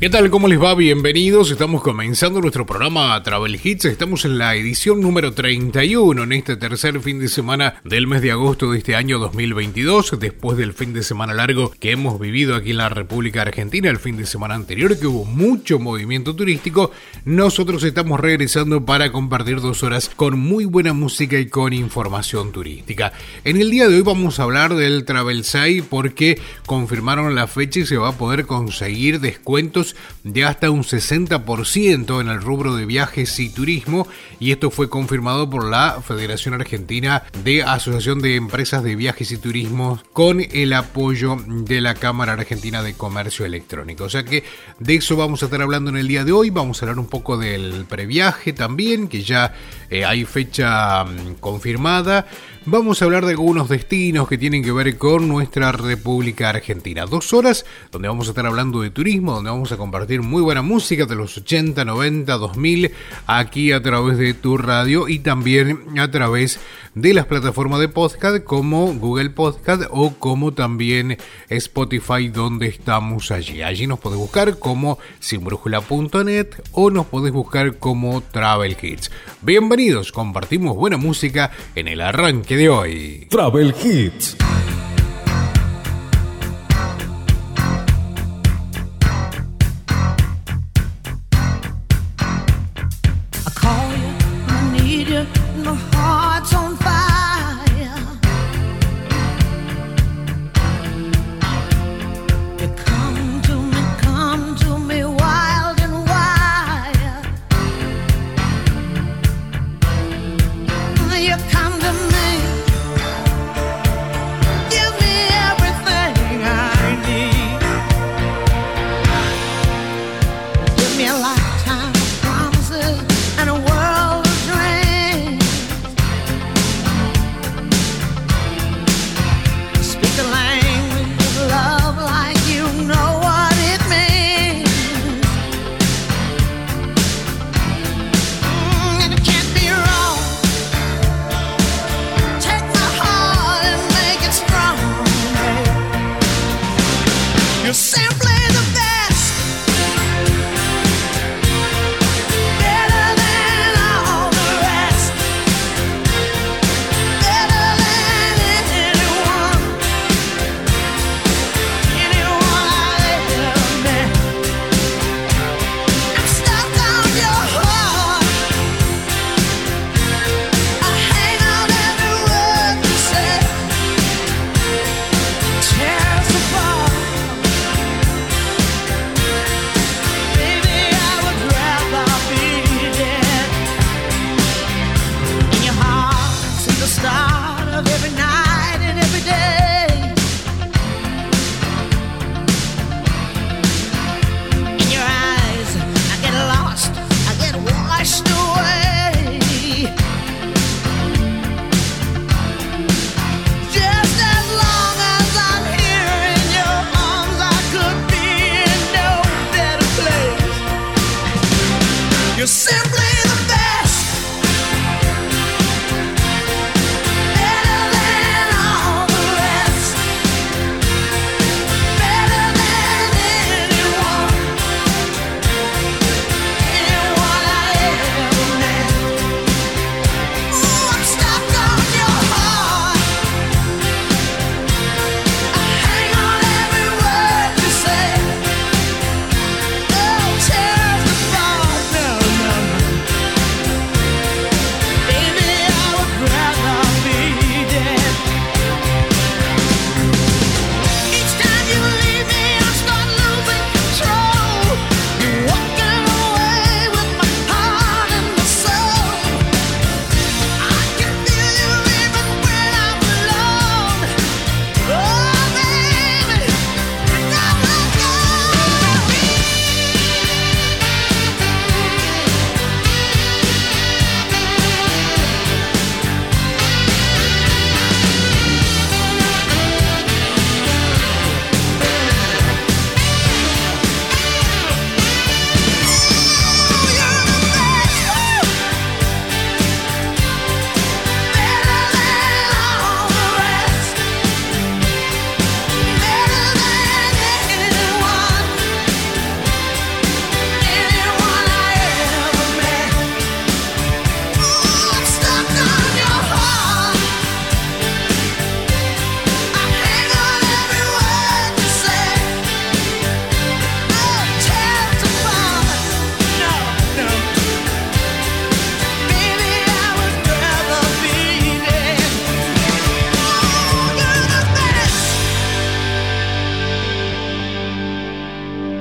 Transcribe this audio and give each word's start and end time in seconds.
¿Qué 0.00 0.08
tal? 0.08 0.30
¿Cómo 0.30 0.48
les 0.48 0.58
va? 0.58 0.74
Bienvenidos. 0.74 1.50
Estamos 1.50 1.82
comenzando 1.82 2.40
nuestro 2.40 2.64
programa 2.64 3.22
Travel 3.22 3.60
Hits. 3.62 3.84
Estamos 3.84 4.24
en 4.24 4.38
la 4.38 4.54
edición 4.54 5.02
número 5.02 5.34
31 5.34 6.22
en 6.22 6.32
este 6.32 6.56
tercer 6.56 7.00
fin 7.00 7.18
de 7.18 7.28
semana 7.28 7.74
del 7.84 8.06
mes 8.06 8.22
de 8.22 8.30
agosto 8.30 8.72
de 8.72 8.78
este 8.78 8.96
año 8.96 9.18
2022, 9.18 10.18
después 10.18 10.56
del 10.56 10.72
fin 10.72 10.94
de 10.94 11.02
semana 11.02 11.34
largo 11.34 11.70
que 11.78 11.90
hemos 11.90 12.18
vivido 12.18 12.56
aquí 12.56 12.70
en 12.70 12.78
la 12.78 12.88
República 12.88 13.42
Argentina, 13.42 13.90
el 13.90 13.98
fin 13.98 14.16
de 14.16 14.24
semana 14.24 14.54
anterior 14.54 14.98
que 14.98 15.06
hubo 15.06 15.26
mucho 15.26 15.78
movimiento 15.78 16.34
turístico. 16.34 16.92
Nosotros 17.26 17.84
estamos 17.84 18.18
regresando 18.20 18.86
para 18.86 19.12
compartir 19.12 19.60
dos 19.60 19.82
horas 19.82 20.10
con 20.16 20.38
muy 20.38 20.64
buena 20.64 20.94
música 20.94 21.38
y 21.38 21.50
con 21.50 21.74
información 21.74 22.52
turística. 22.52 23.12
En 23.44 23.58
el 23.58 23.70
día 23.70 23.86
de 23.86 23.96
hoy 23.96 24.02
vamos 24.02 24.40
a 24.40 24.44
hablar 24.44 24.76
del 24.76 25.04
Travel 25.04 25.44
Sai 25.44 25.82
porque 25.82 26.40
confirmaron 26.64 27.34
la 27.34 27.46
fecha 27.46 27.80
y 27.80 27.84
se 27.84 27.98
va 27.98 28.08
a 28.08 28.16
poder 28.16 28.46
conseguir 28.46 29.20
descuentos 29.20 29.89
de 30.24 30.44
hasta 30.44 30.70
un 30.70 30.82
60% 30.82 32.20
en 32.20 32.28
el 32.28 32.40
rubro 32.40 32.76
de 32.76 32.86
viajes 32.86 33.38
y 33.38 33.48
turismo 33.48 34.06
y 34.38 34.52
esto 34.52 34.70
fue 34.70 34.88
confirmado 34.88 35.48
por 35.48 35.68
la 35.68 36.00
Federación 36.02 36.54
Argentina 36.54 37.24
de 37.44 37.62
Asociación 37.62 38.20
de 38.20 38.36
Empresas 38.36 38.82
de 38.82 38.96
Viajes 38.96 39.32
y 39.32 39.38
Turismo 39.38 40.00
con 40.12 40.40
el 40.40 40.72
apoyo 40.72 41.36
de 41.46 41.80
la 41.80 41.94
Cámara 41.94 42.32
Argentina 42.32 42.82
de 42.82 42.94
Comercio 42.94 43.44
Electrónico. 43.44 44.04
O 44.04 44.08
sea 44.08 44.24
que 44.24 44.44
de 44.78 44.94
eso 44.96 45.16
vamos 45.16 45.42
a 45.42 45.46
estar 45.46 45.62
hablando 45.62 45.90
en 45.90 45.96
el 45.96 46.08
día 46.08 46.24
de 46.24 46.32
hoy, 46.32 46.50
vamos 46.50 46.82
a 46.82 46.86
hablar 46.86 46.98
un 46.98 47.08
poco 47.08 47.36
del 47.36 47.84
previaje 47.88 48.52
también, 48.52 49.08
que 49.08 49.22
ya 49.22 49.54
eh, 49.90 50.04
hay 50.04 50.24
fecha 50.24 51.04
mm, 51.04 51.34
confirmada. 51.40 52.26
Vamos 52.72 53.02
a 53.02 53.04
hablar 53.06 53.24
de 53.26 53.32
algunos 53.32 53.68
destinos 53.68 54.28
que 54.28 54.38
tienen 54.38 54.62
que 54.62 54.70
ver 54.70 54.96
con 54.96 55.26
nuestra 55.26 55.72
República 55.72 56.50
Argentina. 56.50 57.04
Dos 57.04 57.32
horas 57.32 57.66
donde 57.90 58.06
vamos 58.06 58.28
a 58.28 58.30
estar 58.30 58.46
hablando 58.46 58.80
de 58.80 58.90
turismo, 58.90 59.32
donde 59.32 59.50
vamos 59.50 59.72
a 59.72 59.76
compartir 59.76 60.22
muy 60.22 60.40
buena 60.40 60.62
música 60.62 61.04
de 61.04 61.16
los 61.16 61.36
80, 61.36 61.84
90, 61.84 62.32
2000 62.32 62.92
aquí 63.26 63.72
a 63.72 63.82
través 63.82 64.18
de 64.18 64.34
tu 64.34 64.56
radio 64.56 65.08
y 65.08 65.18
también 65.18 65.98
a 65.98 66.12
través 66.12 66.60
de 66.94 67.14
las 67.14 67.26
plataformas 67.26 67.80
de 67.80 67.88
podcast 67.88 68.44
como 68.44 68.92
Google 68.94 69.30
Podcast 69.30 69.84
o 69.90 70.14
como 70.14 70.52
también 70.52 71.18
Spotify 71.48 72.28
donde 72.28 72.66
estamos 72.68 73.32
allí. 73.32 73.62
Allí 73.62 73.88
nos 73.88 73.98
podés 73.98 74.18
buscar 74.18 74.60
como 74.60 74.98
sinbrújula.net 75.18 76.48
o 76.72 76.90
nos 76.90 77.06
podés 77.06 77.32
buscar 77.32 77.78
como 77.78 78.20
Travel 78.20 78.76
Hits. 78.80 79.10
Bienvenidos, 79.42 80.12
compartimos 80.12 80.76
buena 80.76 80.98
música 80.98 81.50
en 81.74 81.88
el 81.88 82.00
arranque 82.00 82.59
de 82.60 82.68
hoy. 82.68 83.26
Travel 83.30 83.74
Hits. 83.82 84.36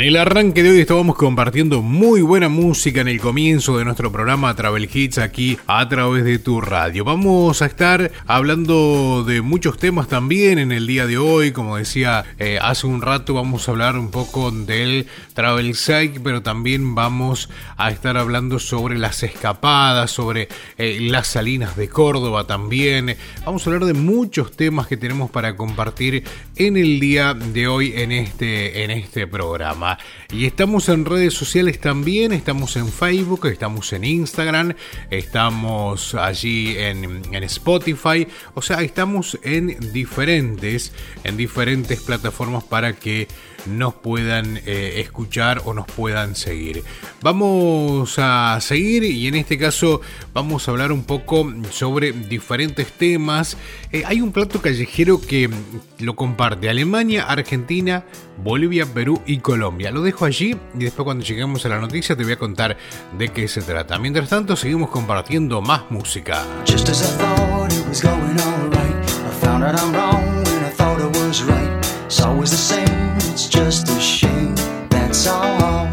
En 0.00 0.06
el 0.06 0.16
arranque 0.16 0.62
de 0.62 0.70
hoy 0.70 0.80
estábamos 0.80 1.14
compartiendo 1.14 1.82
muy 1.82 2.22
buena 2.22 2.48
música 2.48 3.02
en 3.02 3.08
el 3.08 3.20
comienzo 3.20 3.76
de 3.76 3.84
nuestro 3.84 4.10
programa 4.10 4.56
Travel 4.56 4.88
Hits 4.90 5.18
aquí 5.18 5.58
a 5.66 5.86
través 5.90 6.24
de 6.24 6.38
tu 6.38 6.62
radio. 6.62 7.04
Vamos 7.04 7.60
a 7.60 7.66
estar 7.66 8.10
hablando 8.26 9.24
de 9.24 9.42
muchos 9.42 9.76
temas 9.76 10.08
también 10.08 10.58
en 10.58 10.72
el 10.72 10.86
día 10.86 11.06
de 11.06 11.18
hoy. 11.18 11.52
Como 11.52 11.76
decía 11.76 12.24
eh, 12.38 12.58
hace 12.62 12.86
un 12.86 13.02
rato, 13.02 13.34
vamos 13.34 13.68
a 13.68 13.72
hablar 13.72 13.98
un 13.98 14.10
poco 14.10 14.50
del 14.50 15.06
Travel 15.34 15.74
Psych, 15.74 16.22
pero 16.22 16.40
también 16.40 16.94
vamos 16.94 17.50
a 17.76 17.90
estar 17.90 18.16
hablando 18.16 18.58
sobre 18.58 18.96
las 18.96 19.22
escapadas, 19.22 20.10
sobre 20.10 20.48
eh, 20.78 20.96
las 21.02 21.26
salinas 21.26 21.76
de 21.76 21.90
Córdoba 21.90 22.46
también. 22.46 23.18
Vamos 23.44 23.66
a 23.66 23.70
hablar 23.70 23.84
de 23.84 23.92
muchos 23.92 24.56
temas 24.56 24.86
que 24.86 24.96
tenemos 24.96 25.30
para 25.30 25.56
compartir 25.56 26.24
en 26.56 26.78
el 26.78 27.00
día 27.00 27.34
de 27.34 27.68
hoy 27.68 27.92
en 27.96 28.12
este, 28.12 28.82
en 28.82 28.92
este 28.92 29.26
programa. 29.26 29.89
Y 30.32 30.46
estamos 30.46 30.88
en 30.88 31.04
redes 31.04 31.34
sociales 31.34 31.80
también, 31.80 32.32
estamos 32.32 32.76
en 32.76 32.88
Facebook, 32.88 33.46
estamos 33.46 33.92
en 33.92 34.04
Instagram, 34.04 34.74
estamos 35.10 36.14
allí 36.14 36.76
en, 36.76 37.22
en 37.32 37.42
Spotify, 37.44 38.26
o 38.54 38.62
sea, 38.62 38.82
estamos 38.82 39.38
en 39.42 39.92
diferentes, 39.92 40.92
en 41.24 41.36
diferentes 41.36 42.00
plataformas 42.00 42.64
para 42.64 42.94
que 42.94 43.28
nos 43.66 43.94
puedan 43.94 44.58
eh, 44.66 45.00
escuchar 45.00 45.62
o 45.64 45.74
nos 45.74 45.86
puedan 45.86 46.34
seguir. 46.34 46.82
Vamos 47.22 48.14
a 48.18 48.58
seguir 48.60 49.04
y 49.04 49.26
en 49.26 49.34
este 49.34 49.58
caso 49.58 50.00
vamos 50.32 50.66
a 50.66 50.70
hablar 50.70 50.92
un 50.92 51.04
poco 51.04 51.52
sobre 51.70 52.12
diferentes 52.12 52.92
temas. 52.92 53.56
Eh, 53.92 54.02
hay 54.06 54.20
un 54.20 54.32
plato 54.32 54.60
callejero 54.60 55.20
que 55.20 55.50
lo 55.98 56.16
comparte 56.16 56.68
Alemania, 56.68 57.24
Argentina, 57.24 58.04
Bolivia, 58.42 58.86
Perú 58.86 59.20
y 59.26 59.38
Colombia. 59.38 59.90
Lo 59.90 60.02
dejo 60.02 60.24
allí 60.24 60.56
y 60.74 60.84
después 60.84 61.04
cuando 61.04 61.24
lleguemos 61.24 61.64
a 61.66 61.68
la 61.68 61.78
noticia 61.80 62.16
te 62.16 62.24
voy 62.24 62.32
a 62.32 62.38
contar 62.38 62.76
de 63.16 63.28
qué 63.28 63.48
se 63.48 63.62
trata. 63.62 63.98
Mientras 63.98 64.28
tanto, 64.28 64.56
seguimos 64.56 64.90
compartiendo 64.90 65.60
más 65.60 65.90
música. 65.90 66.44
Just 66.64 66.88
as 66.88 67.02
I 67.02 67.16
thought 67.18 67.72
it 67.72 67.86
was 67.86 68.02
going 68.02 68.40
alright. 68.40 69.04
I 69.04 69.30
found 69.40 69.64
out 69.64 69.78
I'm 69.78 69.92
wrong 69.92 70.44
when 70.44 70.64
I 70.64 70.70
thought 70.70 71.00
it 71.00 71.16
was 71.18 71.42
right. 71.44 71.86
It's 72.06 72.20
always 72.20 72.50
the 72.50 72.56
same, 72.56 73.16
it's 73.30 73.48
just 73.48 73.88
a 73.90 74.00
shame. 74.00 74.54
That's 74.88 75.26
all. 75.26 75.88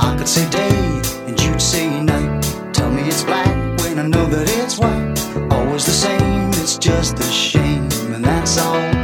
I 0.00 0.14
could 0.16 0.28
say 0.28 0.48
day 0.50 1.02
and 1.26 1.40
you'd 1.40 1.60
say 1.60 1.88
night. 2.00 2.42
Tell 2.72 2.90
me 2.90 3.02
it's 3.02 3.24
black 3.24 3.48
when 3.80 3.98
I 3.98 4.06
know 4.06 4.26
that 4.26 4.48
it's 4.62 4.78
white. 4.78 5.18
Always 5.50 5.84
the 5.84 5.92
same, 5.92 6.48
it's 6.50 6.78
just 6.78 7.18
a 7.18 7.30
shame, 7.30 7.88
and 8.14 8.24
that's 8.24 8.58
all. 8.58 8.97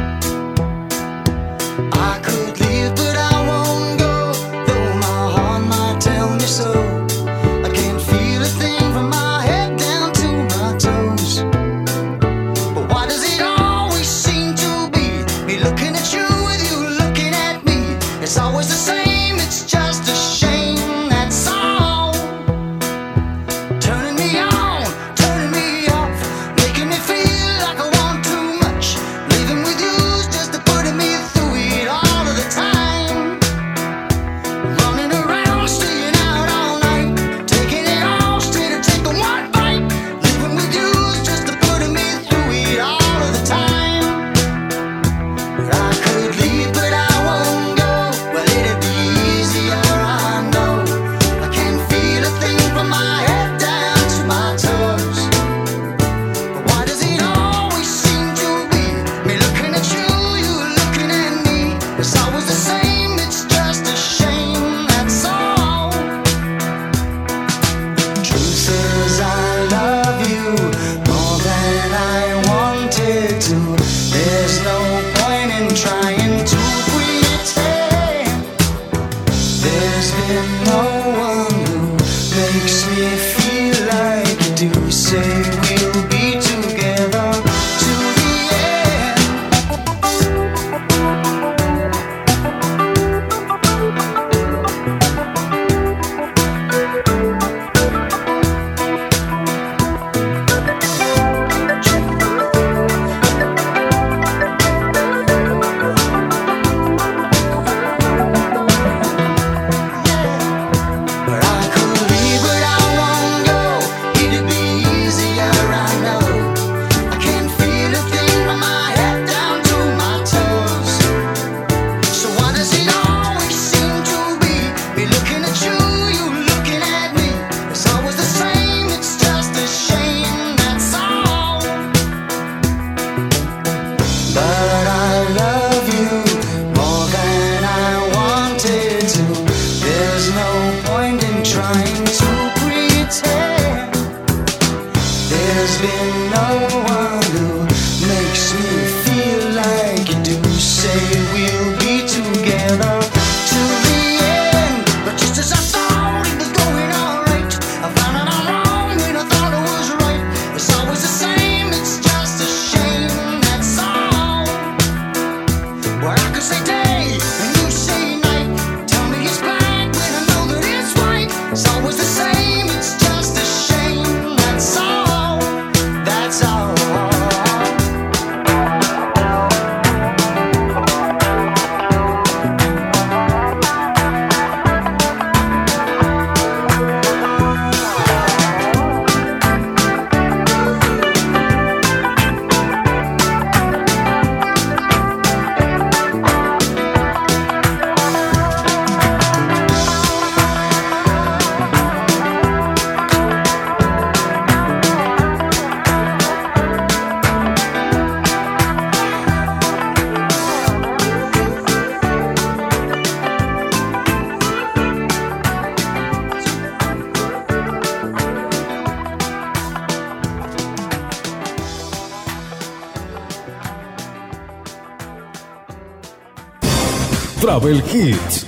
Travel 227.55 227.81
Hits. 227.89 228.45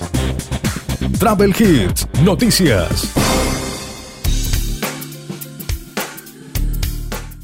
Travel 1.18 1.56
Hits, 1.58 2.06
noticias. 2.24 3.14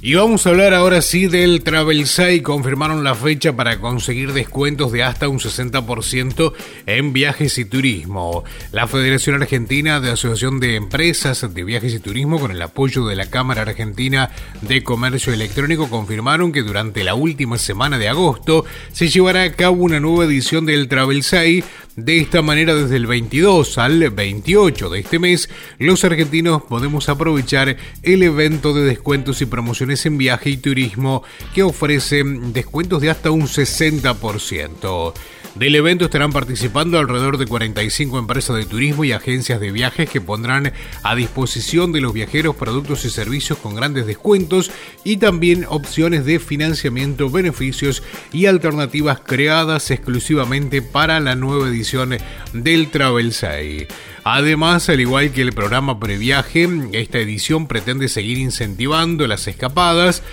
Y 0.02 0.16
vamos 0.16 0.46
a 0.46 0.50
hablar 0.50 0.74
ahora 0.74 1.02
sí 1.02 1.28
del 1.28 1.64
Travel 1.64 2.06
Say. 2.06 2.42
Confirmaron 2.42 3.06
la 3.06 3.16
fecha 3.16 3.56
para 3.56 3.80
conseguir 3.80 4.34
descuentos 4.34 4.92
de 4.92 5.04
hasta 5.04 5.30
un 5.30 5.40
60% 5.40 6.52
en 6.86 7.14
viajes 7.14 7.58
y 7.58 7.64
turismo. 7.64 8.44
La 8.74 8.86
Federación 8.86 9.42
Argentina 9.42 10.02
de 10.02 10.12
Asociación 10.12 10.60
de 10.60 10.76
Empresas 10.76 11.54
de 11.54 11.64
Viajes 11.64 11.94
y 11.94 12.02
Turismo, 12.02 12.38
con 12.38 12.52
el 12.52 12.62
apoyo 12.62 13.08
de 13.08 13.16
la 13.16 13.28
Cámara 13.28 13.62
Argentina 13.62 14.30
de 14.68 14.84
Comercio 14.84 15.34
Electrónico 15.34 15.90
confirmaron 15.90 16.52
que 16.52 16.64
durante 16.64 17.04
la 17.04 17.16
última 17.16 17.58
semana 17.58 17.98
de 17.98 18.08
agosto 18.08 18.66
se 18.92 19.10
llevará 19.10 19.44
a 19.44 19.52
cabo 19.52 19.84
una 19.84 20.00
nueva 20.00 20.26
edición 20.26 20.66
del 20.66 20.88
Travel 20.88 21.24
6. 21.24 21.64
De 21.96 22.18
esta 22.18 22.42
manera, 22.42 22.74
desde 22.74 22.96
el 22.96 23.06
22 23.06 23.78
al 23.78 24.10
28 24.10 24.90
de 24.90 25.00
este 25.00 25.20
mes, 25.20 25.50
los 25.78 26.04
argentinos 26.04 26.64
podemos 26.64 27.10
aprovechar 27.10 27.78
el 28.02 28.24
evento 28.24 28.74
de 28.74 28.84
descuentos 28.84 29.42
y 29.42 29.46
promociones 29.46 30.06
en 30.06 30.18
viaje 30.18 30.50
y 30.50 30.58
turismo 30.58 31.24
que 31.54 31.64
ofrecen 31.64 32.52
descuentos 32.54 33.02
de 33.02 33.12
hasta 33.12 33.32
un 33.32 33.44
60%. 33.44 35.14
Del 35.56 35.76
evento 35.76 36.06
estarán 36.06 36.32
participando 36.32 36.98
alrededor 36.98 37.38
de 37.38 37.46
45 37.46 38.18
empresas 38.18 38.56
de 38.56 38.66
turismo 38.66 39.06
y 39.06 39.12
agencias 39.12 39.60
de 39.60 39.72
viajes 39.72 40.10
que 40.10 40.20
pondrán 40.20 40.74
a 41.04 41.16
disposición 41.16 41.92
de 41.92 42.02
los 42.02 42.12
viajeros 42.12 42.56
productos 42.56 43.06
y 43.06 43.12
servicios 43.12 43.60
con 43.60 43.76
grandes 43.76 44.08
descuentos 44.08 44.72
y 45.04 45.18
también 45.18 45.66
opciones 45.70 46.26
de 46.26 46.40
financiamiento, 46.40 47.30
beneficios 47.30 48.02
y 48.32 48.48
alternativas 48.48 49.20
creadas 49.20 49.92
exclusivamente 49.92 50.82
para 50.82 51.20
la 51.20 51.36
nueva 51.36 51.68
edición 51.68 52.18
del 52.54 52.90
Travel 52.90 53.32
6. 53.32 53.88
Además, 54.26 54.88
al 54.88 55.02
igual 55.02 55.32
que 55.32 55.42
el 55.42 55.52
programa 55.52 56.00
Previaje, 56.00 56.70
esta 56.94 57.18
edición 57.20 57.68
pretende 57.68 58.08
seguir 58.08 58.38
incentivando 58.38 59.28
las 59.28 59.48
escapadas 59.48 60.24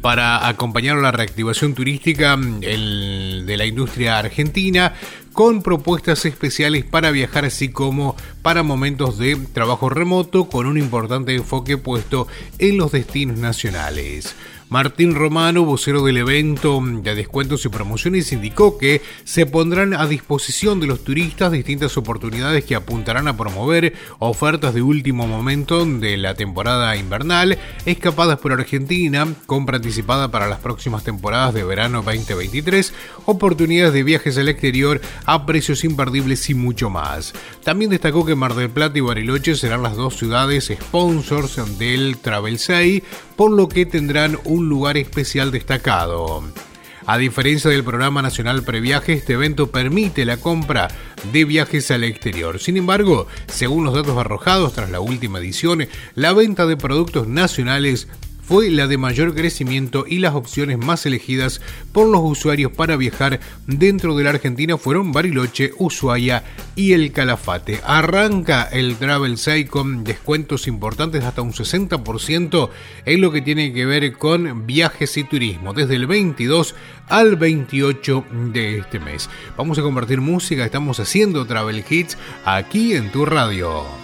para 0.00 0.46
acompañar 0.46 0.98
la 0.98 1.10
reactivación 1.10 1.74
turística 1.74 2.36
de 2.36 3.54
la 3.56 3.66
industria 3.66 4.20
argentina 4.20 4.94
con 5.32 5.62
propuestas 5.62 6.24
especiales 6.24 6.84
para 6.84 7.10
viajar 7.10 7.44
así 7.44 7.70
como 7.70 8.16
para 8.42 8.62
momentos 8.62 9.18
de 9.18 9.36
trabajo 9.52 9.88
remoto 9.88 10.44
con 10.48 10.66
un 10.66 10.78
importante 10.78 11.34
enfoque 11.34 11.78
puesto 11.78 12.28
en 12.58 12.76
los 12.76 12.92
destinos 12.92 13.38
nacionales. 13.38 14.36
Martín 14.72 15.14
Romano, 15.14 15.66
vocero 15.66 16.02
del 16.02 16.16
evento 16.16 16.80
de 16.82 17.14
descuentos 17.14 17.62
y 17.66 17.68
promociones, 17.68 18.32
indicó 18.32 18.78
que 18.78 19.02
se 19.22 19.44
pondrán 19.44 19.92
a 19.92 20.06
disposición 20.06 20.80
de 20.80 20.86
los 20.86 21.04
turistas 21.04 21.52
distintas 21.52 21.98
oportunidades 21.98 22.64
que 22.64 22.74
apuntarán 22.74 23.28
a 23.28 23.36
promover 23.36 23.92
ofertas 24.18 24.72
de 24.72 24.80
último 24.80 25.26
momento 25.26 25.84
de 25.84 26.16
la 26.16 26.36
temporada 26.36 26.96
invernal, 26.96 27.58
escapadas 27.84 28.38
por 28.38 28.54
Argentina, 28.54 29.26
compra 29.44 29.76
anticipada 29.76 30.30
para 30.30 30.48
las 30.48 30.60
próximas 30.60 31.04
temporadas 31.04 31.52
de 31.52 31.64
verano 31.64 32.02
2023, 32.02 32.94
oportunidades 33.26 33.92
de 33.92 34.04
viajes 34.04 34.38
al 34.38 34.48
exterior 34.48 35.02
a 35.26 35.44
precios 35.44 35.84
imperdibles 35.84 36.48
y 36.48 36.54
mucho 36.54 36.88
más. 36.88 37.34
También 37.62 37.90
destacó 37.90 38.24
que 38.24 38.36
Mar 38.36 38.54
del 38.54 38.70
Plata 38.70 38.96
y 38.96 39.02
Bariloche 39.02 39.54
serán 39.54 39.82
las 39.82 39.96
dos 39.96 40.16
ciudades 40.16 40.72
sponsors 40.74 41.60
del 41.78 42.16
Travel 42.16 42.58
6, 42.58 43.02
por 43.36 43.50
lo 43.50 43.68
que 43.68 43.84
tendrán 43.84 44.38
un 44.44 44.61
lugar 44.68 44.96
especial 44.96 45.50
destacado. 45.50 46.42
A 47.06 47.18
diferencia 47.18 47.68
del 47.68 47.82
programa 47.82 48.22
nacional 48.22 48.62
Previaje, 48.62 49.14
este 49.14 49.32
evento 49.32 49.72
permite 49.72 50.24
la 50.24 50.36
compra 50.36 50.88
de 51.32 51.44
viajes 51.44 51.90
al 51.90 52.04
exterior. 52.04 52.60
Sin 52.60 52.76
embargo, 52.76 53.26
según 53.48 53.84
los 53.84 53.94
datos 53.94 54.16
arrojados 54.16 54.72
tras 54.72 54.90
la 54.90 55.00
última 55.00 55.40
edición, 55.40 55.88
la 56.14 56.32
venta 56.32 56.66
de 56.66 56.76
productos 56.76 57.26
nacionales 57.26 58.06
fue 58.42 58.70
la 58.70 58.86
de 58.86 58.98
mayor 58.98 59.34
crecimiento 59.34 60.04
y 60.06 60.18
las 60.18 60.34
opciones 60.34 60.78
más 60.78 61.06
elegidas 61.06 61.60
por 61.92 62.08
los 62.08 62.20
usuarios 62.22 62.72
para 62.72 62.96
viajar 62.96 63.40
dentro 63.66 64.16
de 64.16 64.24
la 64.24 64.30
Argentina 64.30 64.76
fueron 64.76 65.12
Bariloche, 65.12 65.72
Ushuaia 65.78 66.44
y 66.74 66.92
el 66.92 67.12
Calafate. 67.12 67.80
Arranca 67.84 68.64
el 68.64 68.96
Travel 68.96 69.38
6 69.38 69.70
con 69.70 70.04
descuentos 70.04 70.66
importantes 70.66 71.24
hasta 71.24 71.42
un 71.42 71.52
60% 71.52 72.70
en 73.06 73.20
lo 73.20 73.32
que 73.32 73.42
tiene 73.42 73.72
que 73.72 73.86
ver 73.86 74.12
con 74.14 74.66
viajes 74.66 75.16
y 75.16 75.24
turismo, 75.24 75.72
desde 75.72 75.96
el 75.96 76.06
22 76.06 76.74
al 77.08 77.36
28 77.36 78.24
de 78.52 78.78
este 78.78 78.98
mes. 78.98 79.30
Vamos 79.56 79.78
a 79.78 79.82
compartir 79.82 80.20
música, 80.20 80.64
estamos 80.64 80.98
haciendo 81.00 81.46
Travel 81.46 81.84
Hits 81.88 82.18
aquí 82.44 82.94
en 82.94 83.10
tu 83.12 83.24
radio. 83.24 84.01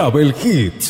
Travel 0.00 0.32
Hits. 0.32 0.89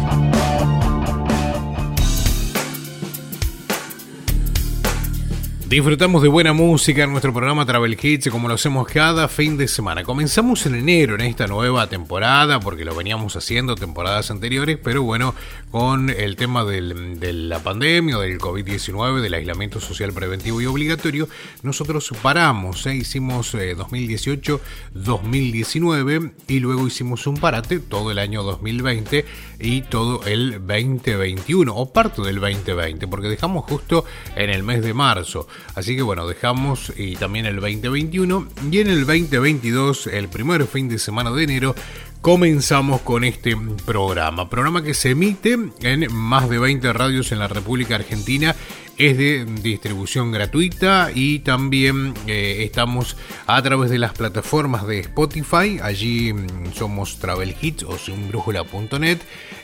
Disfrutamos 5.71 6.21
de 6.21 6.27
buena 6.27 6.51
música 6.51 7.05
en 7.05 7.11
nuestro 7.11 7.31
programa 7.31 7.65
Travel 7.65 7.97
Hits 8.01 8.29
como 8.29 8.49
lo 8.49 8.55
hacemos 8.55 8.85
cada 8.89 9.29
fin 9.29 9.55
de 9.55 9.69
semana. 9.69 10.03
Comenzamos 10.03 10.65
en 10.65 10.75
enero 10.75 11.15
en 11.15 11.21
esta 11.21 11.47
nueva 11.47 11.87
temporada 11.87 12.59
porque 12.59 12.83
lo 12.83 12.93
veníamos 12.93 13.37
haciendo 13.37 13.75
temporadas 13.75 14.31
anteriores, 14.31 14.77
pero 14.83 15.03
bueno, 15.03 15.33
con 15.71 16.09
el 16.09 16.35
tema 16.35 16.65
de 16.65 17.31
la 17.31 17.59
pandemia, 17.59 18.17
del 18.17 18.37
COVID-19, 18.37 19.21
del 19.21 19.33
aislamiento 19.33 19.79
social 19.79 20.11
preventivo 20.11 20.59
y 20.59 20.65
obligatorio, 20.65 21.29
nosotros 21.63 22.11
paramos, 22.21 22.85
¿eh? 22.87 22.95
hicimos 22.95 23.53
eh, 23.53 23.77
2018-2019 23.77 26.33
y 26.49 26.59
luego 26.59 26.85
hicimos 26.85 27.25
un 27.27 27.37
parate 27.37 27.79
todo 27.79 28.11
el 28.11 28.19
año 28.19 28.43
2020 28.43 29.23
y 29.61 29.83
todo 29.83 30.25
el 30.25 30.59
2021 30.67 31.73
o 31.73 31.93
parte 31.93 32.21
del 32.23 32.41
2020 32.41 33.07
porque 33.07 33.29
dejamos 33.29 33.63
justo 33.63 34.03
en 34.35 34.49
el 34.49 34.63
mes 34.63 34.83
de 34.83 34.93
marzo. 34.93 35.47
Así 35.75 35.95
que 35.95 36.01
bueno, 36.01 36.27
dejamos 36.27 36.91
y 36.97 37.15
también 37.15 37.45
el 37.45 37.55
2021 37.55 38.47
y 38.71 38.79
en 38.79 38.89
el 38.89 39.05
2022, 39.05 40.07
el 40.07 40.27
primer 40.27 40.65
fin 40.67 40.89
de 40.89 40.99
semana 40.99 41.31
de 41.31 41.43
enero, 41.43 41.75
comenzamos 42.21 43.01
con 43.01 43.23
este 43.23 43.57
programa. 43.85 44.49
Programa 44.49 44.83
que 44.83 44.93
se 44.93 45.11
emite 45.11 45.57
en 45.81 46.13
más 46.13 46.49
de 46.49 46.59
20 46.59 46.93
radios 46.93 47.31
en 47.31 47.39
la 47.39 47.47
República 47.47 47.95
Argentina. 47.95 48.55
Es 49.01 49.17
de 49.17 49.45
distribución 49.45 50.31
gratuita 50.31 51.09
y 51.11 51.39
también 51.39 52.13
eh, 52.27 52.57
estamos 52.59 53.17
a 53.47 53.59
través 53.63 53.89
de 53.89 53.97
las 53.97 54.13
plataformas 54.13 54.85
de 54.85 54.99
Spotify. 54.99 55.79
Allí 55.81 56.31
mm, 56.31 56.73
somos 56.75 57.17
Travel 57.17 57.55
Hits 57.59 57.81
o 57.81 57.97
sinbrújula.net. 57.97 59.17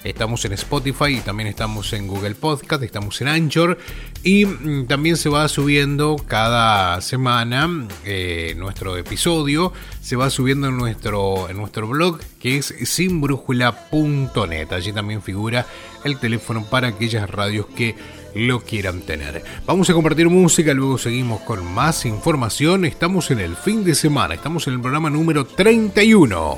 Estamos 0.04 0.43
en 0.45 0.54
Spotify 0.54 1.17
y 1.17 1.19
también 1.19 1.50
estamos 1.50 1.93
en 1.93 2.08
Google 2.08 2.34
Podcast, 2.34 2.82
estamos 2.82 3.21
en 3.21 3.28
Anchor 3.28 3.78
y 4.23 4.47
mm, 4.47 4.88
también 4.88 5.17
se 5.17 5.30
va 5.30 5.47
subiendo 5.50 6.15
cada 6.15 7.00
semana 7.02 7.69
eh, 8.06 8.56
nuestro 8.58 8.97
episodio, 8.97 9.71
se 10.02 10.15
va 10.15 10.32
subiendo 10.32 10.69
en 10.69 10.78
nuestro, 10.78 11.47
en 11.47 11.58
nuestro 11.58 11.88
blog 11.88 12.19
que 12.39 12.58
es 12.58 12.73
sinbrújula.net. 12.86 14.71
Allí 14.71 14.91
también 14.93 15.21
figura 15.21 15.67
el 16.04 16.17
teléfono 16.17 16.63
para 16.65 16.88
aquellas 16.88 17.30
radios 17.30 17.67
que 17.67 17.95
lo 18.38 18.62
quieran 18.62 19.02
tener. 19.02 19.43
Vamos 19.65 19.89
a 19.89 19.93
compartir 19.93 20.30
música, 20.30 20.73
luego 20.73 20.97
seguimos 20.97 21.41
con 21.41 21.65
más 21.65 22.06
información. 22.06 22.86
Estamos 22.86 23.32
en 23.32 23.39
el 23.39 23.56
fin 23.56 23.84
de 23.84 23.95
semana, 23.95 24.36
estamos 24.36 24.67
en 24.67 24.76
el 24.76 24.82
programa 24.82 25.10
número 25.10 25.45
31. 25.45 26.58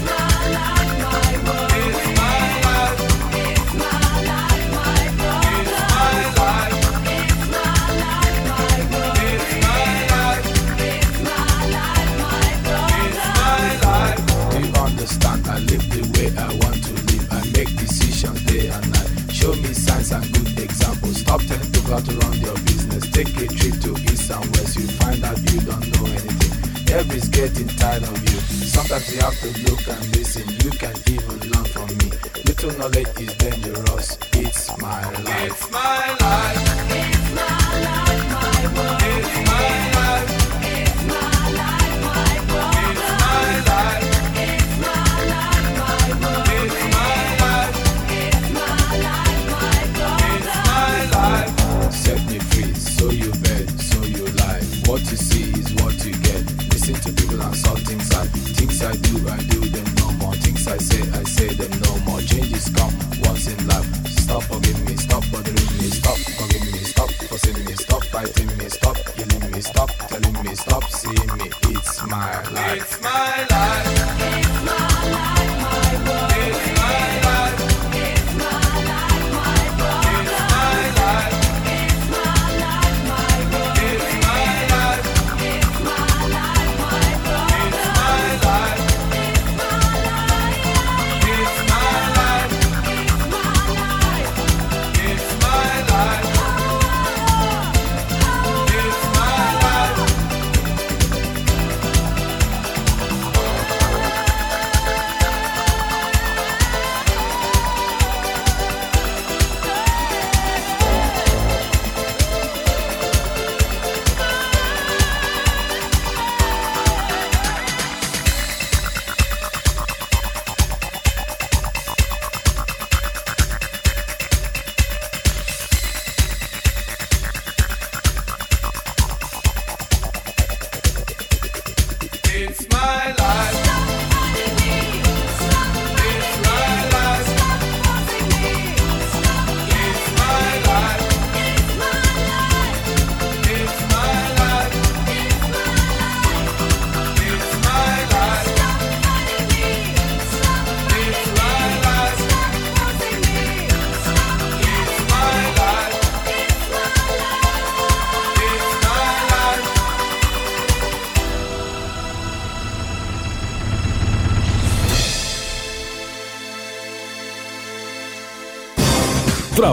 how 21.91 21.99
to 21.99 22.17
run 22.19 22.39
your 22.39 22.55
business. 22.63 23.11
Take 23.11 23.35
a 23.35 23.47
trip 23.47 23.75
to 23.81 23.91
east 24.11 24.31
and 24.31 24.45
west. 24.55 24.77
You 24.77 24.87
find 24.95 25.23
out 25.25 25.37
you 25.51 25.59
don't 25.61 25.87
know 25.91 26.05
anything. 26.07 26.53
Everybody's 26.87 27.27
getting 27.29 27.67
tired 27.67 28.03
of 28.03 28.17
you. 28.23 28.39
Sometimes 28.75 29.13
you 29.13 29.19
have 29.19 29.37
to 29.41 29.49
look 29.67 29.85
and 29.87 30.15
listen. 30.15 30.47
You 30.63 30.71
can 30.71 30.95
even 31.11 31.39
learn 31.51 31.65
from 31.65 31.87
me. 31.99 32.11
Little 32.45 32.71
knowledge 32.79 33.11
is 33.19 33.33
dangerous. 33.35 34.17
It's 34.33 34.77
my 34.77 35.03
life. 35.03 35.51
It's 35.51 35.71
my 35.71 36.15
life. 36.21 36.57
It's 36.95 37.35
my 37.35 37.83
life, 37.83 38.10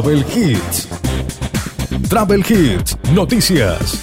Travel 0.01 0.25
Hits. 0.33 0.89
Travel 2.09 2.45
Hits. 2.49 2.97
Noticias. 3.13 4.01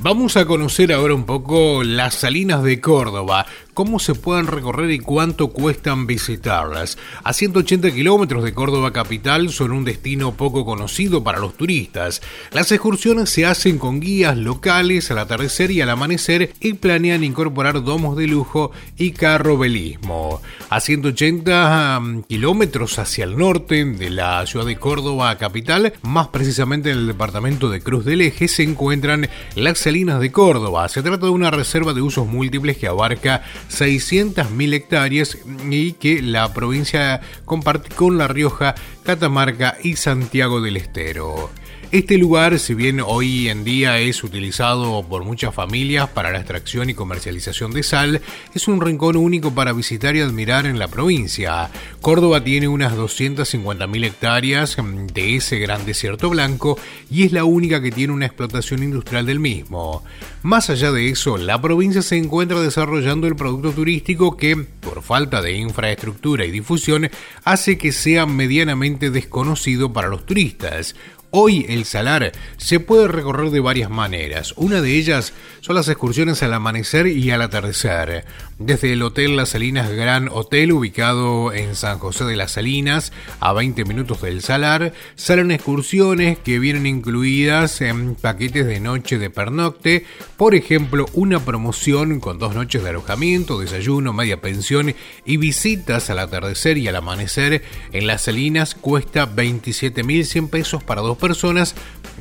Vamos 0.00 0.36
a 0.36 0.44
conocer 0.44 0.92
ahora 0.92 1.14
un 1.14 1.24
poco 1.24 1.82
las 1.82 2.14
salinas 2.14 2.62
de 2.62 2.80
Córdoba, 2.80 3.46
cómo 3.76 3.98
se 3.98 4.14
pueden 4.14 4.46
recorrer 4.46 4.90
y 4.90 4.98
cuánto 4.98 5.48
cuestan 5.48 6.06
visitarlas. 6.06 6.96
A 7.22 7.34
180 7.34 7.90
kilómetros 7.90 8.42
de 8.42 8.54
Córdoba 8.54 8.90
capital 8.90 9.50
son 9.50 9.72
un 9.72 9.84
destino 9.84 10.32
poco 10.32 10.64
conocido 10.64 11.22
para 11.22 11.40
los 11.40 11.58
turistas. 11.58 12.22
Las 12.52 12.72
excursiones 12.72 13.28
se 13.28 13.44
hacen 13.44 13.78
con 13.78 14.00
guías 14.00 14.38
locales 14.38 15.10
al 15.10 15.18
atardecer 15.18 15.70
y 15.72 15.82
al 15.82 15.90
amanecer 15.90 16.54
y 16.58 16.72
planean 16.72 17.22
incorporar 17.22 17.84
domos 17.84 18.16
de 18.16 18.26
lujo 18.26 18.72
y 18.96 19.10
carrobelismo. 19.10 20.40
A 20.70 20.80
180 20.80 22.00
mm, 22.00 22.22
kilómetros 22.22 22.98
hacia 22.98 23.24
el 23.24 23.36
norte 23.36 23.84
de 23.84 24.08
la 24.08 24.46
ciudad 24.46 24.64
de 24.64 24.76
Córdoba 24.76 25.36
capital, 25.36 25.92
más 26.00 26.28
precisamente 26.28 26.92
en 26.92 26.96
el 27.00 27.06
departamento 27.08 27.68
de 27.68 27.82
Cruz 27.82 28.06
del 28.06 28.22
Eje, 28.22 28.48
se 28.48 28.62
encuentran 28.62 29.28
las 29.54 29.80
Salinas 29.80 30.18
de 30.18 30.32
Córdoba. 30.32 30.88
Se 30.88 31.02
trata 31.02 31.26
de 31.26 31.32
una 31.32 31.50
reserva 31.50 31.92
de 31.92 32.00
usos 32.00 32.26
múltiples 32.26 32.78
que 32.78 32.86
abarca 32.86 33.42
600.000 33.70 34.74
hectáreas 34.74 35.38
y 35.70 35.92
que 35.92 36.22
la 36.22 36.52
provincia 36.52 37.20
comparte 37.44 37.94
con 37.94 38.18
La 38.18 38.28
Rioja, 38.28 38.74
Catamarca 39.04 39.76
y 39.82 39.96
Santiago 39.96 40.60
del 40.60 40.76
Estero. 40.76 41.50
Este 41.96 42.18
lugar, 42.18 42.58
si 42.58 42.74
bien 42.74 43.00
hoy 43.00 43.48
en 43.48 43.64
día 43.64 43.98
es 43.98 44.22
utilizado 44.22 45.02
por 45.08 45.24
muchas 45.24 45.54
familias 45.54 46.10
para 46.10 46.30
la 46.30 46.36
extracción 46.36 46.90
y 46.90 46.94
comercialización 46.94 47.72
de 47.72 47.82
sal, 47.82 48.20
es 48.54 48.68
un 48.68 48.82
rincón 48.82 49.16
único 49.16 49.54
para 49.54 49.72
visitar 49.72 50.14
y 50.14 50.20
admirar 50.20 50.66
en 50.66 50.78
la 50.78 50.88
provincia. 50.88 51.70
Córdoba 52.02 52.44
tiene 52.44 52.68
unas 52.68 52.92
250.000 52.92 54.04
hectáreas 54.04 54.76
mm, 54.76 55.06
de 55.06 55.36
ese 55.36 55.58
gran 55.58 55.86
desierto 55.86 56.28
blanco 56.28 56.78
y 57.10 57.22
es 57.24 57.32
la 57.32 57.44
única 57.44 57.80
que 57.80 57.90
tiene 57.90 58.12
una 58.12 58.26
explotación 58.26 58.82
industrial 58.82 59.24
del 59.24 59.40
mismo. 59.40 60.04
Más 60.42 60.68
allá 60.68 60.92
de 60.92 61.08
eso, 61.08 61.38
la 61.38 61.62
provincia 61.62 62.02
se 62.02 62.18
encuentra 62.18 62.60
desarrollando 62.60 63.26
el 63.26 63.36
producto 63.36 63.72
turístico 63.72 64.36
que, 64.36 64.54
por 64.54 65.02
falta 65.02 65.40
de 65.40 65.54
infraestructura 65.54 66.44
y 66.44 66.50
difusión, 66.50 67.10
hace 67.42 67.78
que 67.78 67.90
sea 67.90 68.26
medianamente 68.26 69.10
desconocido 69.10 69.94
para 69.94 70.08
los 70.08 70.26
turistas. 70.26 70.94
Hoy 71.38 71.66
el 71.68 71.84
Salar 71.84 72.32
se 72.56 72.80
puede 72.80 73.08
recorrer 73.08 73.50
de 73.50 73.60
varias 73.60 73.90
maneras. 73.90 74.54
Una 74.56 74.80
de 74.80 74.96
ellas 74.96 75.34
son 75.60 75.76
las 75.76 75.86
excursiones 75.86 76.42
al 76.42 76.54
amanecer 76.54 77.08
y 77.08 77.30
al 77.30 77.42
atardecer. 77.42 78.24
Desde 78.58 78.94
el 78.94 79.02
Hotel 79.02 79.36
Las 79.36 79.50
Salinas 79.50 79.90
Gran 79.90 80.30
Hotel, 80.32 80.72
ubicado 80.72 81.52
en 81.52 81.74
San 81.74 81.98
José 81.98 82.24
de 82.24 82.36
las 82.36 82.52
Salinas, 82.52 83.12
a 83.38 83.52
20 83.52 83.84
minutos 83.84 84.22
del 84.22 84.40
Salar, 84.40 84.94
salen 85.14 85.50
excursiones 85.50 86.38
que 86.38 86.58
vienen 86.58 86.86
incluidas 86.86 87.82
en 87.82 88.14
paquetes 88.14 88.64
de 88.64 88.80
noche 88.80 89.18
de 89.18 89.28
pernocte. 89.28 90.06
Por 90.38 90.54
ejemplo, 90.54 91.04
una 91.12 91.40
promoción 91.40 92.18
con 92.18 92.38
dos 92.38 92.54
noches 92.54 92.82
de 92.82 92.88
alojamiento, 92.88 93.60
desayuno, 93.60 94.14
media 94.14 94.40
pensión 94.40 94.94
y 95.26 95.36
visitas 95.36 96.08
al 96.08 96.20
atardecer 96.20 96.78
y 96.78 96.88
al 96.88 96.96
amanecer 96.96 97.62
en 97.92 98.06
Las 98.06 98.22
Salinas 98.22 98.74
cuesta 98.74 99.28
27.100 99.30 100.48
pesos 100.48 100.82
para 100.82 101.02
dos 101.02 101.18
personas 101.18 101.25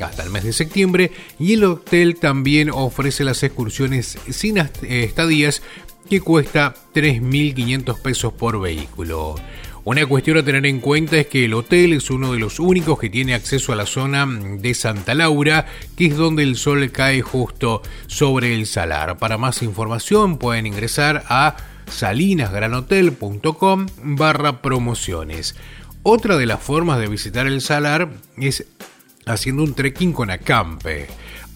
hasta 0.01 0.24
el 0.24 0.30
mes 0.30 0.43
de 0.43 0.53
septiembre 0.53 1.12
y 1.39 1.53
el 1.53 1.64
hotel 1.64 2.18
también 2.18 2.70
ofrece 2.70 3.24
las 3.24 3.43
excursiones 3.43 4.18
sin 4.30 4.58
eh, 4.58 4.70
estadías 4.82 5.62
que 6.10 6.22
cuesta 6.22 6.74
3.500 6.93 8.01
pesos 8.01 8.34
por 8.34 8.60
vehículo. 8.60 9.36
Una 9.84 10.06
cuestión 10.08 10.38
a 10.38 10.43
tener 10.43 10.66
en 10.66 10.80
cuenta 10.80 11.18
es 11.18 11.28
que 11.28 11.45
el 11.45 11.53
hotel 11.53 11.93
es 11.93 12.10
uno 12.10 12.34
de 12.34 12.39
los 12.39 12.60
únicos 12.60 12.97
que 12.97 13.12
tiene 13.12 13.36
acceso 13.36 13.72
a 13.72 13.76
la 13.76 13.86
zona 13.86 14.26
de 14.26 14.74
Santa 14.74 15.14
Laura, 15.14 15.68
que 15.95 16.08
es 16.08 16.18
donde 16.18 16.41
el 16.41 16.56
sol 16.56 16.89
cae 16.91 17.22
justo 17.22 17.84
sobre 18.08 18.56
el 18.56 18.66
salar. 18.66 19.20
Para 19.20 19.38
más 19.38 19.62
información 19.62 20.39
pueden 20.39 20.66
ingresar 20.66 21.24
a 21.30 21.56
salinasgranhotel.com 21.88 23.86
barra 24.01 24.64
promociones. 24.64 25.56
Otra 26.01 26.38
de 26.38 26.47
las 26.47 26.62
formas 26.62 26.99
de 26.99 27.08
visitar 27.08 27.45
el 27.45 27.62
salar 27.62 28.10
es 28.38 28.66
haciendo 29.26 29.63
un 29.63 29.73
trekking 29.73 30.13
con 30.13 30.30
acampe. 30.30 31.07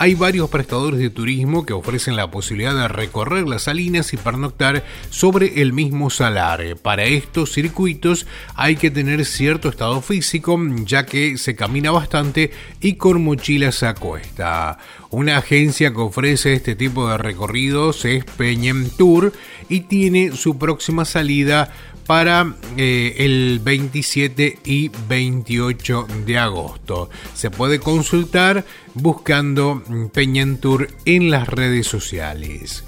Hay 0.01 0.15
varios 0.15 0.49
prestadores 0.49 0.97
de 0.97 1.09
turismo 1.09 1.65
que 1.65 1.73
ofrecen 1.73 2.15
la 2.15 2.31
posibilidad 2.31 2.73
de 2.73 2.87
recorrer 2.87 3.49
las 3.49 3.63
salinas 3.63 4.13
y 4.13 4.17
pernoctar 4.17 4.85
sobre 5.09 5.61
el 5.61 5.73
mismo 5.73 6.09
salar. 6.09 6.77
Para 6.81 7.03
estos 7.03 7.51
circuitos 7.51 8.25
hay 8.55 8.77
que 8.77 8.91
tener 8.91 9.25
cierto 9.25 9.67
estado 9.67 10.01
físico, 10.01 10.57
ya 10.85 11.05
que 11.05 11.37
se 11.37 11.53
camina 11.53 11.91
bastante 11.91 12.51
y 12.79 12.93
con 12.93 13.21
mochilas 13.25 13.83
a 13.83 13.93
cuesta. 13.93 14.77
Una 15.09 15.35
agencia 15.35 15.91
que 15.91 15.99
ofrece 15.99 16.53
este 16.53 16.75
tipo 16.75 17.09
de 17.09 17.17
recorridos 17.17 18.05
es 18.05 18.23
Peñem 18.23 18.89
Tour 18.91 19.33
y 19.67 19.81
tiene 19.81 20.31
su 20.31 20.57
próxima 20.57 21.03
salida 21.03 21.73
para 22.09 22.55
eh, 22.75 23.17
el 23.19 23.59
27 23.61 24.57
y 24.65 24.89
28 25.07 26.07
de 26.25 26.39
agosto. 26.39 27.11
Se 27.35 27.51
puede 27.51 27.79
consultar 27.79 28.65
buscando 28.95 29.83
mm, 29.87 30.07
Peñentour 30.07 30.87
en 31.05 31.29
las 31.29 31.47
redes 31.47 31.85
sociales. 31.85 32.83